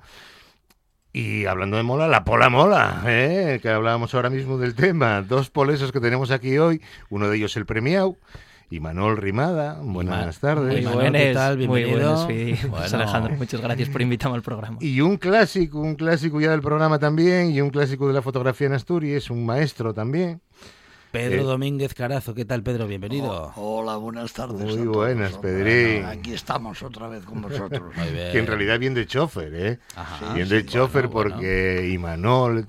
[1.13, 3.59] Y hablando de mola, la pola mola, ¿eh?
[3.61, 5.23] que hablábamos ahora mismo del tema.
[5.23, 8.17] Dos polesos que tenemos aquí hoy, uno de ellos el premiado,
[8.71, 9.79] y Manol Rimada.
[9.83, 10.85] Buenas tardes.
[10.85, 11.59] Muy buenas, ¿qué tal?
[11.69, 12.55] muy buenas, sí.
[12.61, 12.97] Pues, Bueno.
[12.97, 14.79] Alejandro, muchas gracias por invitarme al programa.
[14.81, 18.67] Y un clásico, un clásico ya del programa también, y un clásico de la fotografía
[18.67, 20.41] en Asturias, un maestro también.
[21.13, 22.89] Pedro Eh, Domínguez Carazo, ¿qué tal Pedro?
[22.89, 23.53] Bienvenido.
[23.55, 24.61] Hola, buenas tardes.
[24.61, 25.33] Muy a todos, buenas.
[25.39, 26.05] Pedrín.
[26.07, 27.95] Aquí estamos otra vez con vosotros.
[27.97, 28.33] Muy bien.
[28.33, 29.79] Que en realidad viene de chofer, ¿eh?
[29.95, 30.35] Ajá.
[30.35, 32.67] Viene Sí, de sí, chofer bueno, porque Imanol,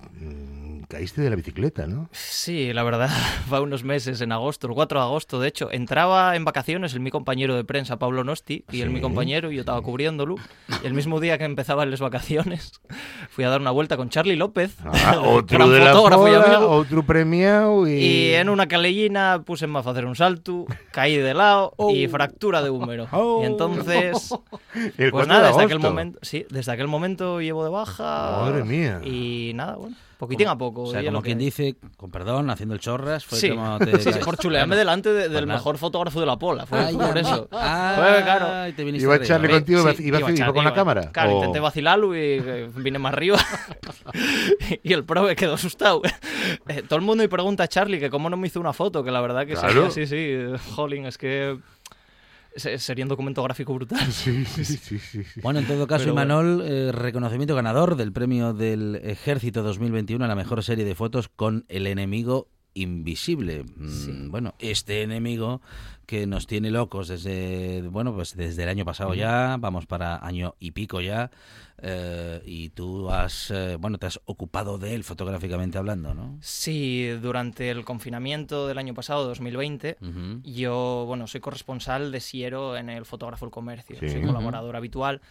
[0.96, 2.08] caíste de la bicicleta, ¿no?
[2.14, 3.10] Sí, la verdad,
[3.50, 5.70] fue unos meses en agosto, el 4 de agosto, de hecho.
[5.70, 8.94] Entraba en vacaciones el mi compañero de prensa, Pablo Nosti, y el Sí.
[8.94, 10.36] mi compañero, y yo estaba cubriéndolo.
[10.82, 12.72] Y el mismo día que empezaban las vacaciones,
[13.30, 16.32] fui a dar una vuelta con Charlie López, Ah, otro gran de la fotógrafo y
[16.32, 16.72] pola, amigo.
[16.72, 17.92] otro premiado y...
[17.92, 22.70] Y en una calellina puse a hacer un salto, caí de lado y fractura de
[22.70, 23.08] húmero.
[23.12, 23.42] Oh.
[23.44, 24.32] Y entonces,
[24.98, 28.40] El 4 pues de nada, desde aquel momento, sí, desde aquel momento llevo de baja.
[28.44, 29.02] Madre mía.
[29.04, 30.84] Y nada, bueno, poquitín a poco.
[30.84, 34.00] O sea, como que quien dice, con perdón, haciendo el chorras, fue Sí, como te
[34.00, 35.60] sí, sí, por chulearme Bueno, delante de- del pues nada.
[35.60, 36.66] mejor fotógrafo de la pola.
[36.66, 37.48] Fue ya, por eso.
[37.52, 38.74] ah, Fue, claro.
[38.76, 39.28] te viniste Iba arriba.
[39.28, 40.76] Charlie Sí, contigo, iba, Sí, iba- iba iba Charlie, con la iba.
[40.76, 41.12] cámara.
[41.12, 43.38] Claro, o- intenté vacilarlo y eh, vine más arriba.
[44.84, 46.02] y el prove quedó asustado.
[46.68, 49.04] Eh, todo el mundo me pregunta a Charlie que cómo no me hizo una foto,
[49.04, 49.90] que la verdad que Claro.
[49.92, 50.08] sí, sí,
[50.58, 50.72] sí.
[50.76, 51.58] Jolín, es que
[52.56, 54.12] sería un documento gráfico brutal.
[54.12, 55.42] Sí, sí, sí, sí, sí.
[55.42, 56.34] Bueno, en todo caso, bueno.
[56.34, 61.30] Imanol, eh, reconocimiento ganador del premio del Ejército 2021 a la mejor serie de fotos
[61.30, 63.64] con El enemigo invisible.
[63.64, 65.62] Mm, bueno, este enemigo
[66.06, 70.56] que nos tiene locos desde bueno pues desde el año pasado ya vamos para año
[70.60, 71.32] y pico ya
[71.82, 77.10] eh, y tú has eh, bueno te has ocupado de él fotográficamente hablando no sí
[77.22, 79.98] durante el confinamiento del año pasado 2020
[80.44, 85.22] yo bueno soy corresponsal de Siero en el fotógrafo el comercio soy colaborador habitual.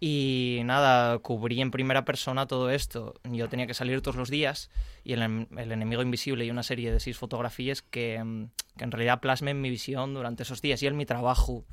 [0.00, 3.14] Y nada, cubrí en primera persona todo esto.
[3.24, 4.70] Yo tenía que salir todos los días
[5.02, 5.22] y el,
[5.56, 9.60] el enemigo invisible y una serie de seis fotografías que, mm, que, en realidad plasmen
[9.60, 10.82] mi visión durante esos días.
[10.82, 11.64] Y en mi trabajo.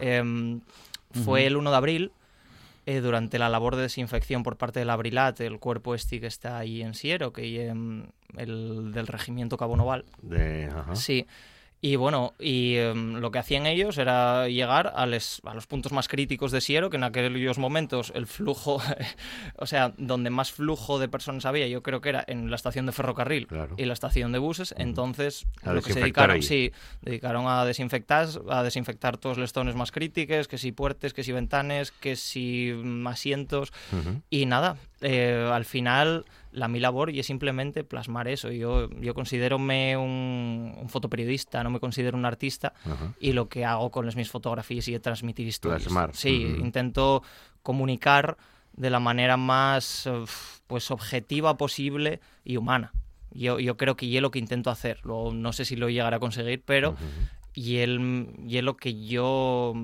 [0.00, 0.60] Eh,
[1.24, 2.12] fue el 1 de abril,
[2.88, 6.56] eh, durante la labor de desinfección por parte del Abrilat, el cuerpo este que está
[6.56, 10.06] ahí en Siero, que en el del regimiento Cabo Noval.
[10.22, 10.96] De, ajá.
[10.96, 11.26] Sí.
[11.80, 15.92] Y bueno, y um, lo que hacían ellos era llegar a, les, a, los puntos
[15.92, 18.82] más críticos de Siero, que en aquellos momentos el flujo,
[19.56, 22.86] o sea, donde más flujo de personas había, yo creo que era en la estación
[22.86, 23.76] de ferrocarril claro.
[23.78, 24.74] y la estación de buses.
[24.76, 26.72] Entonces, a lo que se dedicaron, sí,
[27.02, 31.30] dedicaron a desinfectar, a desinfectar todos los zonas más críticos, que si puertas, que si
[31.30, 32.74] ventanas, que si
[33.06, 33.72] asientos.
[33.92, 34.22] Uh -huh.
[34.30, 36.24] Y nada, eh, al final
[36.58, 38.50] la mi labor y es simplemente plasmar eso.
[38.50, 43.14] Yo, yo considero-me un, un, fotoperiodista, no me considero un artista uh -huh.
[43.20, 45.82] y lo que hago con las mis fotografías y transmitir historias.
[45.82, 46.14] Plasmar.
[46.14, 46.60] Sí, uh -huh.
[46.60, 47.22] intento
[47.62, 48.36] comunicar
[48.72, 50.08] de la manera más
[50.66, 52.92] pues objetiva posible y humana.
[53.30, 55.00] Yo, yo creo que es lo que intento hacer.
[55.02, 56.94] Luego, no sé si lo llegaré a conseguir, pero
[57.54, 59.74] y, el, y es lo que yo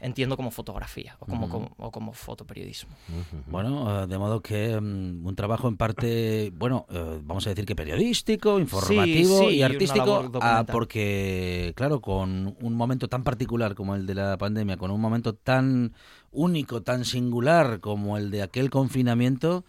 [0.00, 1.52] entiendo como fotografía o como, uh -huh.
[1.52, 2.90] como, o como fotoperiodismo.
[3.08, 3.42] Uh -huh.
[3.46, 7.66] Bueno, uh, de modo que um, un trabajo en parte, bueno, uh, vamos a decir
[7.66, 13.74] que periodístico, informativo sí, sí, y artístico, ah, porque, claro, con un momento tan particular
[13.74, 15.92] como el de la pandemia, con un momento tan
[16.30, 19.64] único, tan singular como el de aquel confinamiento,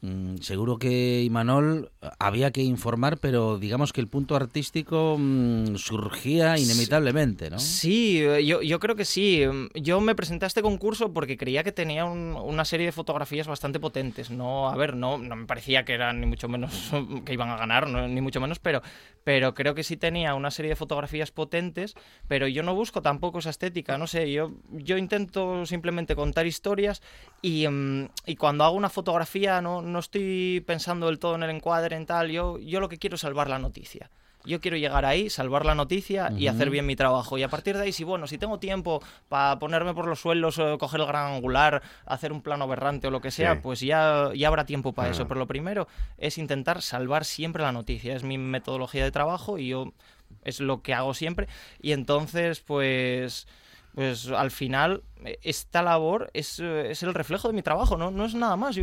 [0.00, 1.90] Mm, seguro que Imanol
[2.20, 7.58] había que informar, pero digamos que el punto artístico mm, surgía inevitablemente, ¿no?
[7.58, 9.42] Sí, yo, yo, creo que sí.
[9.74, 13.48] Yo me presenté a este concurso porque creía que tenía un, una serie de fotografías
[13.48, 14.30] bastante potentes.
[14.30, 16.92] No, a ver, no, no me parecía que eran ni mucho menos
[17.24, 18.82] que iban a ganar, no, ni mucho menos, pero,
[19.24, 21.96] pero creo que sí tenía una serie de fotografías potentes,
[22.28, 27.02] pero yo no busco tampoco esa estética, no sé, yo, yo intento simplemente contar historias
[27.42, 31.50] y, um, y cuando hago una fotografía no no estoy pensando del todo en el
[31.50, 32.30] encuadre, en tal.
[32.30, 34.10] Yo, yo lo que quiero es salvar la noticia.
[34.44, 36.38] Yo quiero llegar ahí, salvar la noticia uh -huh.
[36.38, 37.36] y hacer bien mi trabajo.
[37.36, 40.58] Y a partir de ahí, si bueno, si tengo tiempo para ponerme por los suelos,
[40.58, 43.60] eh, coger el gran angular, hacer un plano aberrante o lo que sea, sí.
[43.62, 45.14] pues ya, ya habrá tiempo para uh -huh.
[45.14, 45.28] eso.
[45.28, 45.86] Pero lo primero
[46.16, 48.14] es intentar salvar siempre la noticia.
[48.14, 49.92] Es mi metodología de trabajo y yo
[50.44, 51.46] es lo que hago siempre.
[51.82, 53.46] Y entonces, pues
[53.98, 55.02] pues al final
[55.42, 58.78] esta labor es, es el reflejo de mi trabajo, no, no es nada más.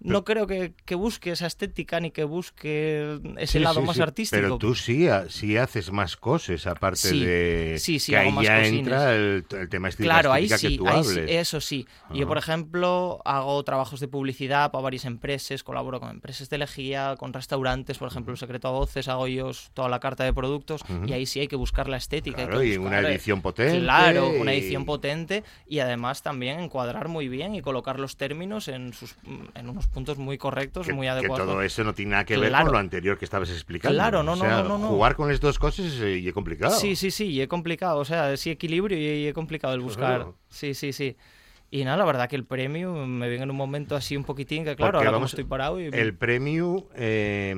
[0.00, 3.96] No creo que, que, busque esa estética ni que busque ese sí, lado sí, más
[3.96, 4.02] sí.
[4.02, 4.40] artístico.
[4.40, 9.14] Pero tú sí, sí haces más cosas, aparte de sí, sí, que ahí ya entra
[9.14, 11.30] el, el tema estética claro, ahí que sí, tú ahí hables.
[11.30, 11.86] eso sí.
[12.14, 17.16] Yo, por ejemplo, hago trabajos de publicidad para varias empresas, colaboro con empresas de lejía,
[17.18, 20.82] con restaurantes, por ejemplo, el Secreto a Voces, hago yo toda la carta de productos
[20.82, 21.08] uh -huh.
[21.08, 22.46] y ahí sí hay que buscar la estética.
[22.46, 23.80] Claro, y una edición potente.
[23.80, 28.92] Claro, una edición potente y además también encuadrar muy bien y colocar los términos en,
[28.92, 29.16] sus,
[29.54, 31.46] en unos puntos muy correctos que, muy adecuados.
[31.46, 32.66] Que todo eso no tiene nada que ver claro.
[32.66, 33.96] con lo anterior que estabas explicando.
[33.96, 36.74] Claro, no, o sea, no, no, no, Jugar con dos cosas y es complicado.
[36.74, 37.98] Sí, sí, sí, y es complicado.
[37.98, 40.16] O sea, sí equilibrio y es complicado el buscar.
[40.16, 40.34] Claro.
[40.48, 41.16] Sí, sí, sí.
[41.70, 44.64] Y nada, la verdad que el premio me viene en un momento así un poquitín,
[44.64, 45.80] que claro, Porque ahora vamos, como estoy parado...
[45.80, 45.86] Y...
[45.86, 47.54] El premio eh,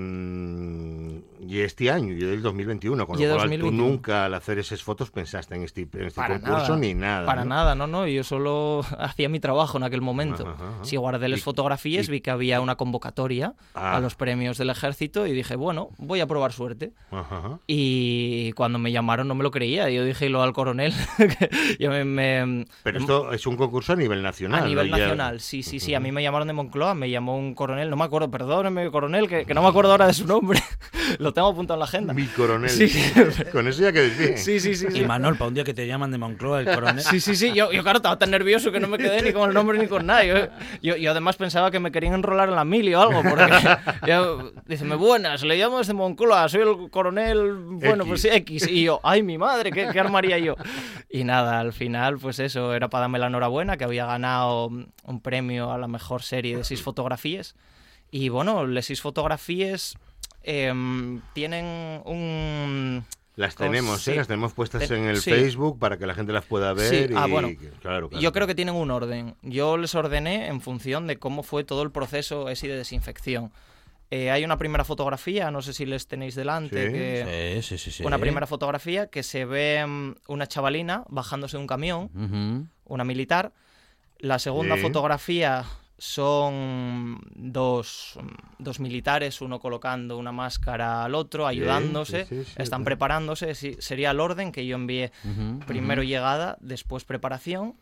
[1.47, 3.71] y este año, y el 2021, con y lo cual 2021.
[3.71, 7.27] tú nunca al hacer esas fotos pensaste en este, en este concurso nada, ni nada.
[7.27, 7.51] Para ¿no?
[7.51, 10.47] nada, no, no, yo solo hacía mi trabajo en aquel momento.
[10.47, 10.85] Ajá, ajá.
[10.85, 12.11] Si guardé las fotografías, y...
[12.11, 13.97] vi que había una convocatoria ah.
[13.97, 16.93] a los premios del ejército y dije, bueno, voy a probar suerte.
[17.11, 17.59] Ajá.
[17.67, 20.93] Y cuando me llamaron no me lo creía, yo dije lo al coronel.
[21.79, 22.67] yo me, me...
[22.83, 24.64] Pero esto es un concurso nivel nacional.
[24.64, 25.44] A nivel nacional, ya...
[25.44, 25.94] sí, sí, sí.
[25.94, 29.28] A mí me llamaron de Moncloa, me llamó un coronel, no me acuerdo, perdóneme, coronel,
[29.28, 30.61] que, que no me acuerdo ahora de su nombre.
[31.18, 32.14] lo tengo apuntado en la agenda.
[32.14, 32.70] Mi coronel.
[32.70, 32.90] Sí.
[33.53, 34.38] Con eso ya que decir.
[34.38, 34.86] Sí, sí, sí.
[34.94, 37.03] Y Manuel, para un día que te llaman de Moncloa, el coronel.
[37.03, 37.53] Sí, sí, sí.
[37.53, 39.86] Yo, yo claro, estaba tan nervioso que no me quedé ni con el nombre ni
[39.86, 40.24] con nada.
[40.24, 40.34] Yo,
[40.82, 43.46] yo, yo además pensaba que me querían enrolar en la mili o algo, porque
[44.07, 48.09] yo, dice, me buenas, le llamo desde Moncloa, soy el coronel, bueno, X.
[48.09, 48.68] pues X.
[48.68, 50.55] Y yo, ay, mi madre, ¿qué, ¿qué armaría yo?
[51.09, 55.20] Y nada, al final, pues eso, era para darme la enhorabuena, que había ganado un
[55.20, 57.55] premio a la mejor serie de seis fotografías.
[58.11, 59.97] Y bueno, las seis fotografías
[60.43, 60.72] eh,
[61.34, 63.05] tienen un...
[63.36, 64.11] Las tenemos, sí.
[64.11, 64.16] ¿eh?
[64.16, 65.05] las tenemos puestas Ten...
[65.05, 65.30] en el sí.
[65.30, 67.09] Facebook para que la gente las pueda ver.
[67.09, 67.14] Sí.
[67.16, 67.30] Ah, y...
[67.30, 67.49] bueno,
[67.80, 68.20] claro, claro.
[68.20, 69.34] yo creo que tienen un orden.
[69.43, 73.53] Yo les ordené en función de cómo fue todo el proceso ese de desinfección.
[74.11, 76.86] Eh, hay una primera fotografía, no sé si les tenéis delante.
[76.88, 76.93] Sí.
[76.93, 78.05] que- Sí, sí, sí, sí.
[78.05, 82.66] Una primera fotografía que se ve mm, una chavalina bajándose de un camión, Ujú.
[82.93, 83.53] una militar.
[84.21, 84.83] La segunda Sí.
[84.83, 85.64] fotografía
[85.99, 88.18] son dos,
[88.59, 93.55] dos militares, uno colocando una máscara al otro, ayudándose, sí, sí, están preparándose.
[93.55, 95.12] sería el orden que yo envié.
[95.66, 97.75] Primero llegada, después preparación.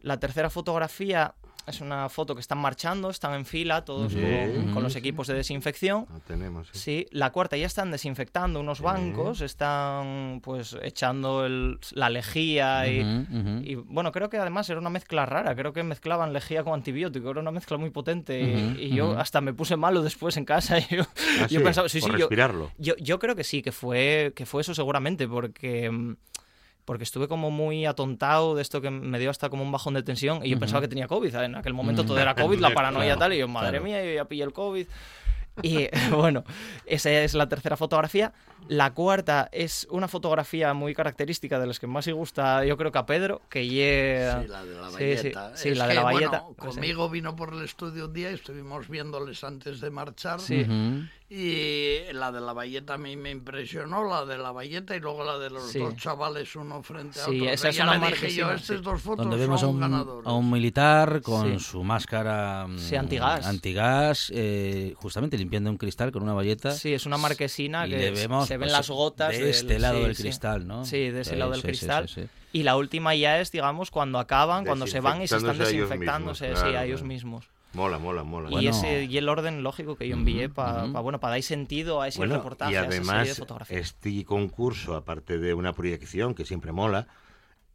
[0.00, 1.34] La tercera fotografía
[1.66, 5.34] es una foto que están marchando, están en fila, todos con, con los equipos de
[5.34, 6.06] desinfección.
[6.12, 6.68] Lo tenemos.
[6.72, 6.78] sí.
[6.78, 13.74] Sí, la cuarta ya están desinfectando unos bancos, están pues echando el- la lejía y,
[13.86, 17.40] bueno, creo que además era una mezcla rara, creo que mezclaban lejía con antibiótico, era
[17.40, 18.40] una mezcla muy potente
[18.78, 21.02] y, yo hasa me puse malo después en casa y yo,
[21.40, 22.70] Ah, yo sí, pensaba, sí, por sí, yo- respirarlo.
[22.78, 26.16] Yo, yo creo que sí, que fue, que fue eso seguramente, porque mm,
[26.90, 30.02] porque estuve como muy atontado de esto que me dio hasta como un bajón de
[30.02, 30.62] tensión y yo Ujú.
[30.62, 31.32] pensaba que tenía COVID.
[31.36, 32.06] En aquel momento Mm.
[32.06, 33.84] todo era COVID, la paranoia Claro, tal, y yo, madre claro.
[33.84, 34.88] mía, yo ya pillé el COVID.
[35.62, 36.42] Y bueno,
[36.86, 38.32] esa es la tercera fotografía.
[38.66, 42.90] La cuarta es una fotografía muy característica de las que más le gusta, yo creo
[42.90, 44.28] que a Pedro, que ye...
[44.42, 45.50] Sí, la de la Sí, valleta.
[45.56, 46.44] Sí, sí, Es la de que, la bueno, valleta.
[46.56, 50.40] pues, conmigo vino por el estudio un día y estuvimos viéndoles antes de marchar.
[50.40, 50.62] Sí.
[50.62, 51.04] Ujú.
[51.32, 55.22] Y la de la valleta a mí me impresionó, la de la valleta y luego
[55.22, 55.78] la de los Sí.
[55.78, 57.50] dos chavales uno frente a Sí, otro.
[57.52, 60.26] esa es ya una dije yo, estas dos fotos Donde vemos a son un, ganadores.
[60.26, 61.64] a un militar con Sí.
[61.64, 63.46] su máscara mm, Sí, antigas.
[63.46, 66.72] antigas, eh, justamente limpiando un cristal con una valleta.
[66.72, 69.30] Sí, es una marquesina Y que le vemos, se ven pues, las gotas.
[69.30, 70.22] de del- este lado sí, del sí.
[70.24, 70.84] cristal, ¿no?
[70.84, 72.08] Sí, de ese Sí, lado del cristal.
[72.08, 72.28] sí, sí.
[72.52, 76.46] Y la última ya es, digamos, cuando acaban, cuando se van y se están Desinfectándose
[76.48, 78.50] a ellos mismos, Mola, mola, mola.
[78.50, 78.68] Y, Bueno.
[78.70, 81.02] ese, y el orden lógico que yo envié para ujú.
[81.02, 83.80] bueno, para dar sentido a ese Bueno, reportaje, y a esa serie de además, fotografías.
[83.86, 87.06] este concurso, aparte de una proyección que siempre mola,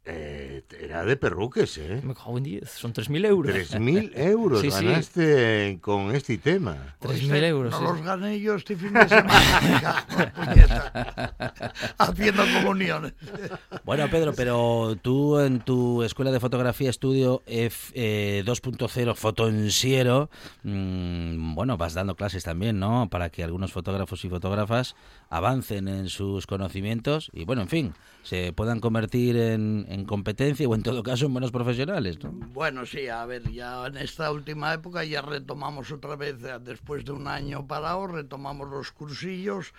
[0.08, 2.00] eh, era de perruques, ¿eh?
[2.04, 3.54] Me cago en 10, son 3.000 euros.
[3.54, 4.84] 3.000 euros Sí, sí.
[4.84, 6.96] ganaste con este tema.
[7.00, 7.72] 3.000 euros.
[7.72, 7.84] No sí.
[7.84, 10.06] los gané yo este fin de semana.
[11.98, 13.14] Haciendo comuniones.
[13.84, 20.30] Bueno, Pedro, pero tú en tu escuela de fotografía estudio F, eh, 2.0 Fotonsiero,
[20.62, 23.08] mm, bueno, vas dando clases también, ¿no?
[23.10, 24.94] Para que algunos fotógrafos y fotógrafas
[25.30, 27.94] avancen en sus conocimientos y, bueno, en fin,
[28.26, 32.32] se puedan convertir en, en competencia o, en todo caso, en buenos profesionales, ¿no?
[32.52, 37.12] Bueno, sí, a ver, ya en esta última época ya retomamos otra vez, después de
[37.12, 39.72] un año parado, retomamos los cursillos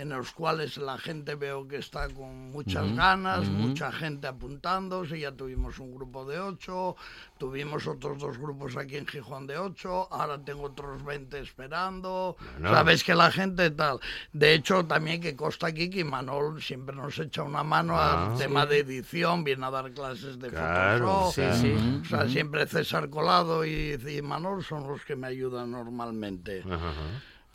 [0.00, 5.32] en los cuales la gente veo que está con muchas ganas, mucha gente apuntándose, ya
[5.32, 6.96] tuvimos un grupo de ocho,
[7.38, 12.70] tuvimos otros dos grupos aquí en Gijón de ocho, ahora tengo otros 20 esperando, Bueno.
[12.74, 14.00] sabes que la gente tal.
[14.32, 18.38] De hecho, también que consta aquí que Manol siempre nos echa una mano Ah, al
[18.38, 21.54] tema de edición, viene a dar clases de Claro, Photoshop.
[21.60, 26.62] Sí, o sea, siempre César Colado y, y Manol son los que me ayudan normalmente.
[26.64, 26.92] Ajá.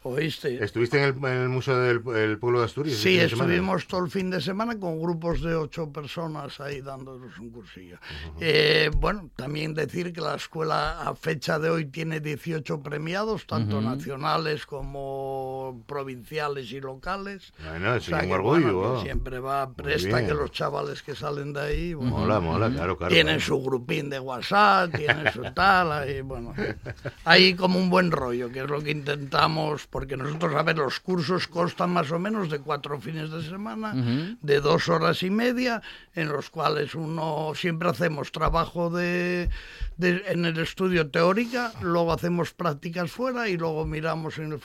[0.08, 0.64] ¿Oíste?
[0.64, 2.96] ¿Estuviste en el, en el Museo del el Pueblo de Asturias?
[2.96, 3.26] Sí, semana?
[3.26, 7.98] estuvimos todo el fin de semana con grupos de ocho personas ahí dándonos un cursillo.
[8.40, 13.82] Eh, bueno, también decir que la escuela a fecha de hoy tiene 18 premiados, tanto
[13.82, 17.52] nacionales como provinciales y locales.
[17.68, 18.78] Bueno, O sea un orgullo.
[18.78, 19.02] bueno, oh.
[19.02, 23.12] siempre va presta que los chavales que salen de ahí bueno, Mola, mola, claro, claro.
[23.12, 23.48] tienen claro.
[23.48, 26.54] su grupín de WhatsApp, tienen su tal, ahí, bueno,
[27.26, 31.00] hay como un buen rollo, que es lo que intentamos, porque nosotros, a ver, los
[31.00, 33.94] cursos constan más o menos de cuatro fines de semana,
[34.42, 35.82] de dos horas y media,
[36.16, 39.50] en los cuales uno siempre hacemos trabajo de,
[39.96, 44.60] de- en el estudio teórica, luego hacemos prácticas fuera y luego miramos en el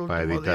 [0.00, 0.54] último día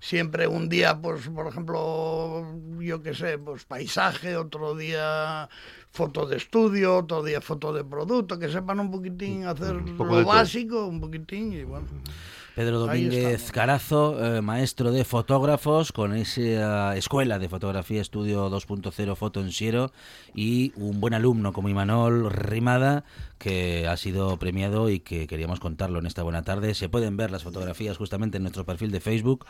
[0.00, 2.46] siempre un día, pues, por ejemplo,
[2.80, 5.50] yo qué sé, pues paisaje, otro día
[5.90, 10.86] foto de estudio, otro día foto de producto, que sepan un poquitín hacer lo básico,
[10.86, 11.86] un poquitín y bueno.
[12.54, 13.50] Pedro Domínguez.
[13.50, 19.90] Carazo, eh, maestro de fotógrafos, con esa escuela de fotografía Estudio 2.0 Foto en Siero
[20.34, 23.04] y un buen alumno como Imanol Rimada,
[23.38, 26.74] que ha sido premiado y que queríamos contarlo en esta buena tarde.
[26.74, 29.46] Se pueden ver las fotografías justamente en nuestro perfil de Facebook.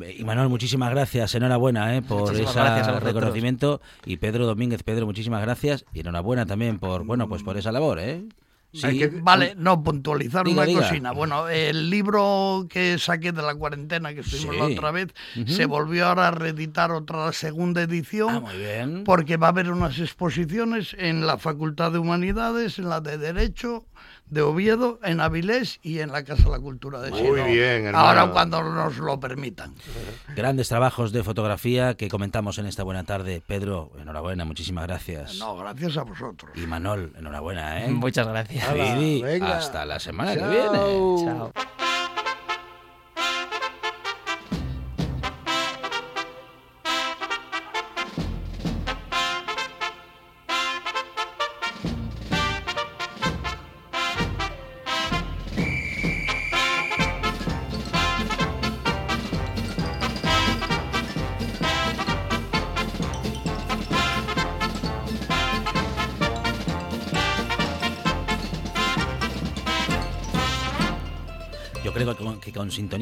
[0.00, 3.82] Eh, Imanol, muchísimas gracias, enhorabuena eh, por ese reconocimiento.
[4.06, 7.98] Y Pedro Domínguez, Pedro, muchísimas gracias y enhorabuena también por, bueno, pues por esa labor,
[7.98, 8.24] ¿eh?
[8.72, 10.80] Que- vale, no, puntualizar Diga, una diga.
[10.82, 11.12] cosina.
[11.12, 14.60] Bueno, el libro que saqué de la cuarentena, que estuvimos Sí.
[14.60, 15.08] la otra vez,
[15.46, 18.28] se volvió ahora a reeditar otra segunda edición.
[18.34, 19.04] Ah, muy bien.
[19.04, 23.86] Porque va a haber unas exposiciones en la Facultad de Humanidades, en la de Derecho
[24.26, 27.32] de Oviedo, en Avilés y en la Casa de la Cultura de Muy Sino.
[27.46, 27.98] bien, hermano.
[27.98, 29.74] Ahora cuando nos lo permitan.
[30.36, 33.42] Grandes trabajos de fotografía que comentamos en esta buena tarde.
[33.46, 35.38] Pedro, enhorabuena, muchísimas gracias.
[35.38, 36.50] No, gracias a vosotros.
[36.54, 37.88] Y Manol, enhorabuena, ¿eh?
[37.88, 38.72] Muchas gracias.
[38.72, 39.58] Venga.
[39.58, 40.78] hasta la semana que viene.
[41.24, 41.52] Chao.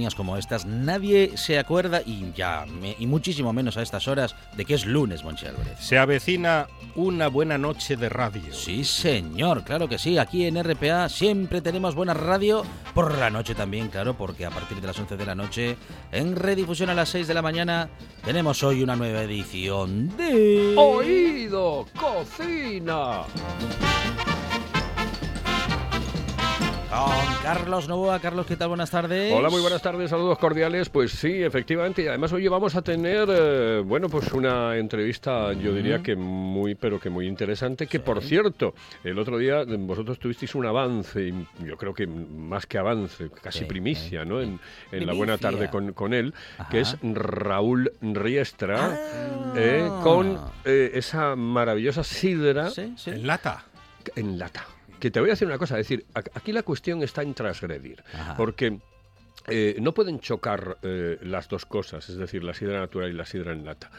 [0.05, 4.35] Sintonías como estas nadie se acuerda y ya me- y muchísimo menos a estas horas
[4.57, 5.79] de que es lunes, Monchi Álvarez.
[5.81, 8.53] Se avecina una buena noche de radio.
[8.53, 10.19] Sí, señor, claro que sí.
[10.19, 12.65] Aquí en RPA siempre tenemos buena radio.
[12.95, 15.77] Por la noche también, claro, porque a partir de las 11 de la noche,
[16.13, 17.89] en redifusión a las 6 de la mañana,
[18.25, 20.75] tenemos hoy una nueva edición de...
[20.77, 23.23] Oído, cocina.
[26.95, 28.21] Con Carlos Novoa.
[28.21, 28.69] Carlos, ¿qué tal?
[28.69, 29.33] Buenas tardes.
[29.33, 30.89] Hola, muy buenas tardes, saludos cordiales.
[30.89, 35.73] Pues sí, efectivamente, y además hoy vamos a tener, eh, bueno, pues una entrevista, yo
[35.75, 40.55] diría que muy, pero que muy interesante, que por cierto, el otro día vosotros tuvisteis
[40.55, 44.41] un avance, y yo creo que más que avance, casi Sí, primicia, ¿no?
[44.41, 44.61] En,
[44.93, 46.71] en la buena tarde con, con él, Ajá.
[46.71, 49.55] que es Raúl Riestra, Ah.
[49.57, 52.69] eh, con eh, esa maravillosa sidra
[53.07, 53.65] En lata.
[54.17, 54.65] en lata.
[55.01, 58.03] Que te voy a decir una cosa, es decir, aquí la cuestión está en transgredir,
[58.15, 58.37] Ajá.
[58.37, 58.79] porque
[59.49, 63.27] eh, no pueden chocar eh, las dos cosas, es decir, la sidra natural y la
[63.27, 63.91] sidra en lata.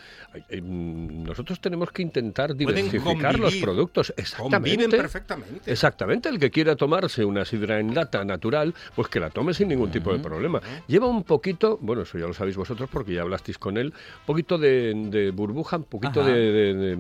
[0.50, 4.12] Eh, mm, nosotros tenemos que intentar diversificar los productos.
[4.18, 4.76] Exactamente.
[4.76, 5.72] Conviven perfectamente.
[5.72, 9.68] Exactamente, el que quiera tomarse una sidra en lata natural, pues que la tome sin
[9.68, 10.60] ningún tipo de problema.
[10.88, 14.26] Lleva un poquito, bueno, eso ya lo sabéis vosotros porque ya hablasteis con él, un
[14.26, 16.32] poquito de, de burbuja, un poquito Ajá.
[16.32, 16.96] de, de- de,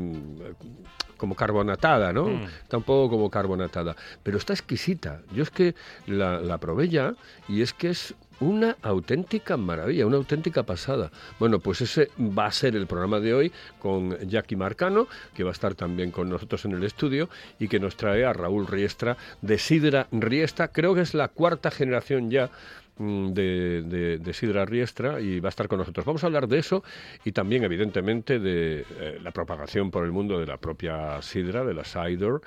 [1.17, 2.27] como carbonatada, ¿no?
[2.27, 2.43] Mm.
[2.63, 5.21] Está un poco como carbonatada, pero está exquisita.
[5.33, 5.75] Yo es que
[6.07, 7.15] la, la probé ya
[7.47, 11.11] y es que es una auténtica maravilla, una auténtica pasada.
[11.39, 15.51] Bueno, pues ese va a ser el programa de hoy con Jackie Marcano, que va
[15.51, 19.17] a estar también con nosotros en el estudio y que nos trae a Raúl Riestra
[19.41, 20.67] de Sidra Riestra.
[20.69, 22.49] Creo que es la cuarta generación ya
[22.97, 26.05] de, de- de Sidra Riestra y va a estar con nosotros.
[26.05, 26.83] Vamos a hablar de eso
[27.25, 31.73] y también, evidentemente, de eh, la propagación por el mundo de la propia Sidra, de
[31.73, 32.39] la Cider,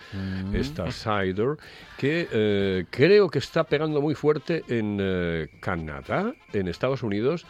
[0.55, 1.57] esta Cider,
[1.99, 7.46] que eh, creo que está pegando muy fuerte en eh, Canadá, en Estados Unidos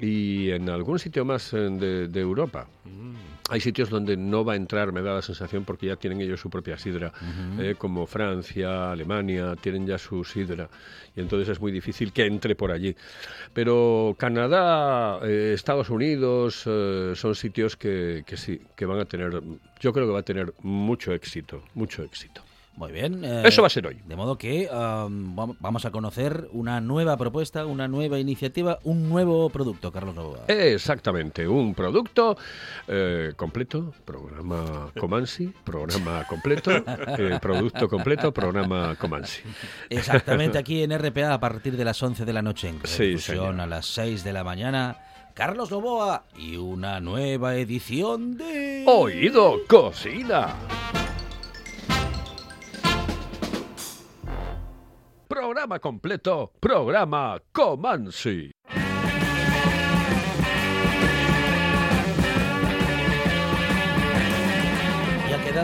[0.00, 2.66] y en algún sitio más eh, de, de Europa.
[3.50, 6.38] Hay sitios donde no va a entrar, me da la sensación, porque ya tienen ellos
[6.38, 7.12] su propia sidra,
[7.58, 10.70] eh, como Francia, Alemania, tienen ya su sidra,
[11.16, 12.94] y entonces es muy difícil que entre por allí.
[13.52, 19.32] Pero Canadá, eh, Estados Unidos, eh, son sitios que, que sí, que van a tener,
[19.80, 22.42] yo creo que va a tener mucho éxito, mucho éxito.
[22.80, 23.22] Muy bien.
[23.24, 24.00] eh, Eso va a ser hoy.
[24.06, 29.50] De modo que vam- vamos a conocer una nueva propuesta, una nueva iniciativa, un nuevo
[29.50, 30.46] producto, Carlos Novoa.
[30.48, 32.38] Exactamente, un producto
[32.88, 36.70] eh, completo, programa Comansi, programa completo,
[37.18, 39.42] eh, producto completo, programa Comansi.
[39.90, 43.66] Exactamente aquí en RPA a partir de las 11 de la noche en Sí, a
[43.66, 44.96] las 6 de la mañana.
[45.34, 48.84] Carlos Novoa y una nueva edición de...
[48.86, 50.54] Oído Cocina.
[55.30, 58.50] Programa completo, programa Comansi.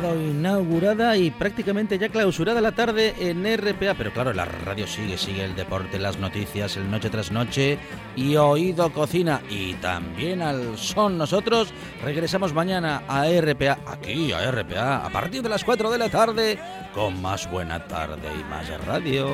[0.05, 3.95] Inaugurada y prácticamente ya clausurada la tarde en RPA.
[3.95, 7.79] Pero claro, la radio sigue, sigue el deporte, las noticias, el noche tras noche
[8.15, 9.41] y oído cocina.
[9.49, 11.73] Y también al son nosotros.
[12.03, 16.59] Regresamos mañana a RPA, aquí a RPA, a partir de las 4 de la tarde,
[16.95, 19.27] con más buena tarde y más radio.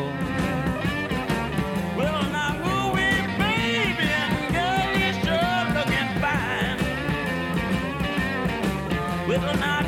[9.32, 9.81] Moving,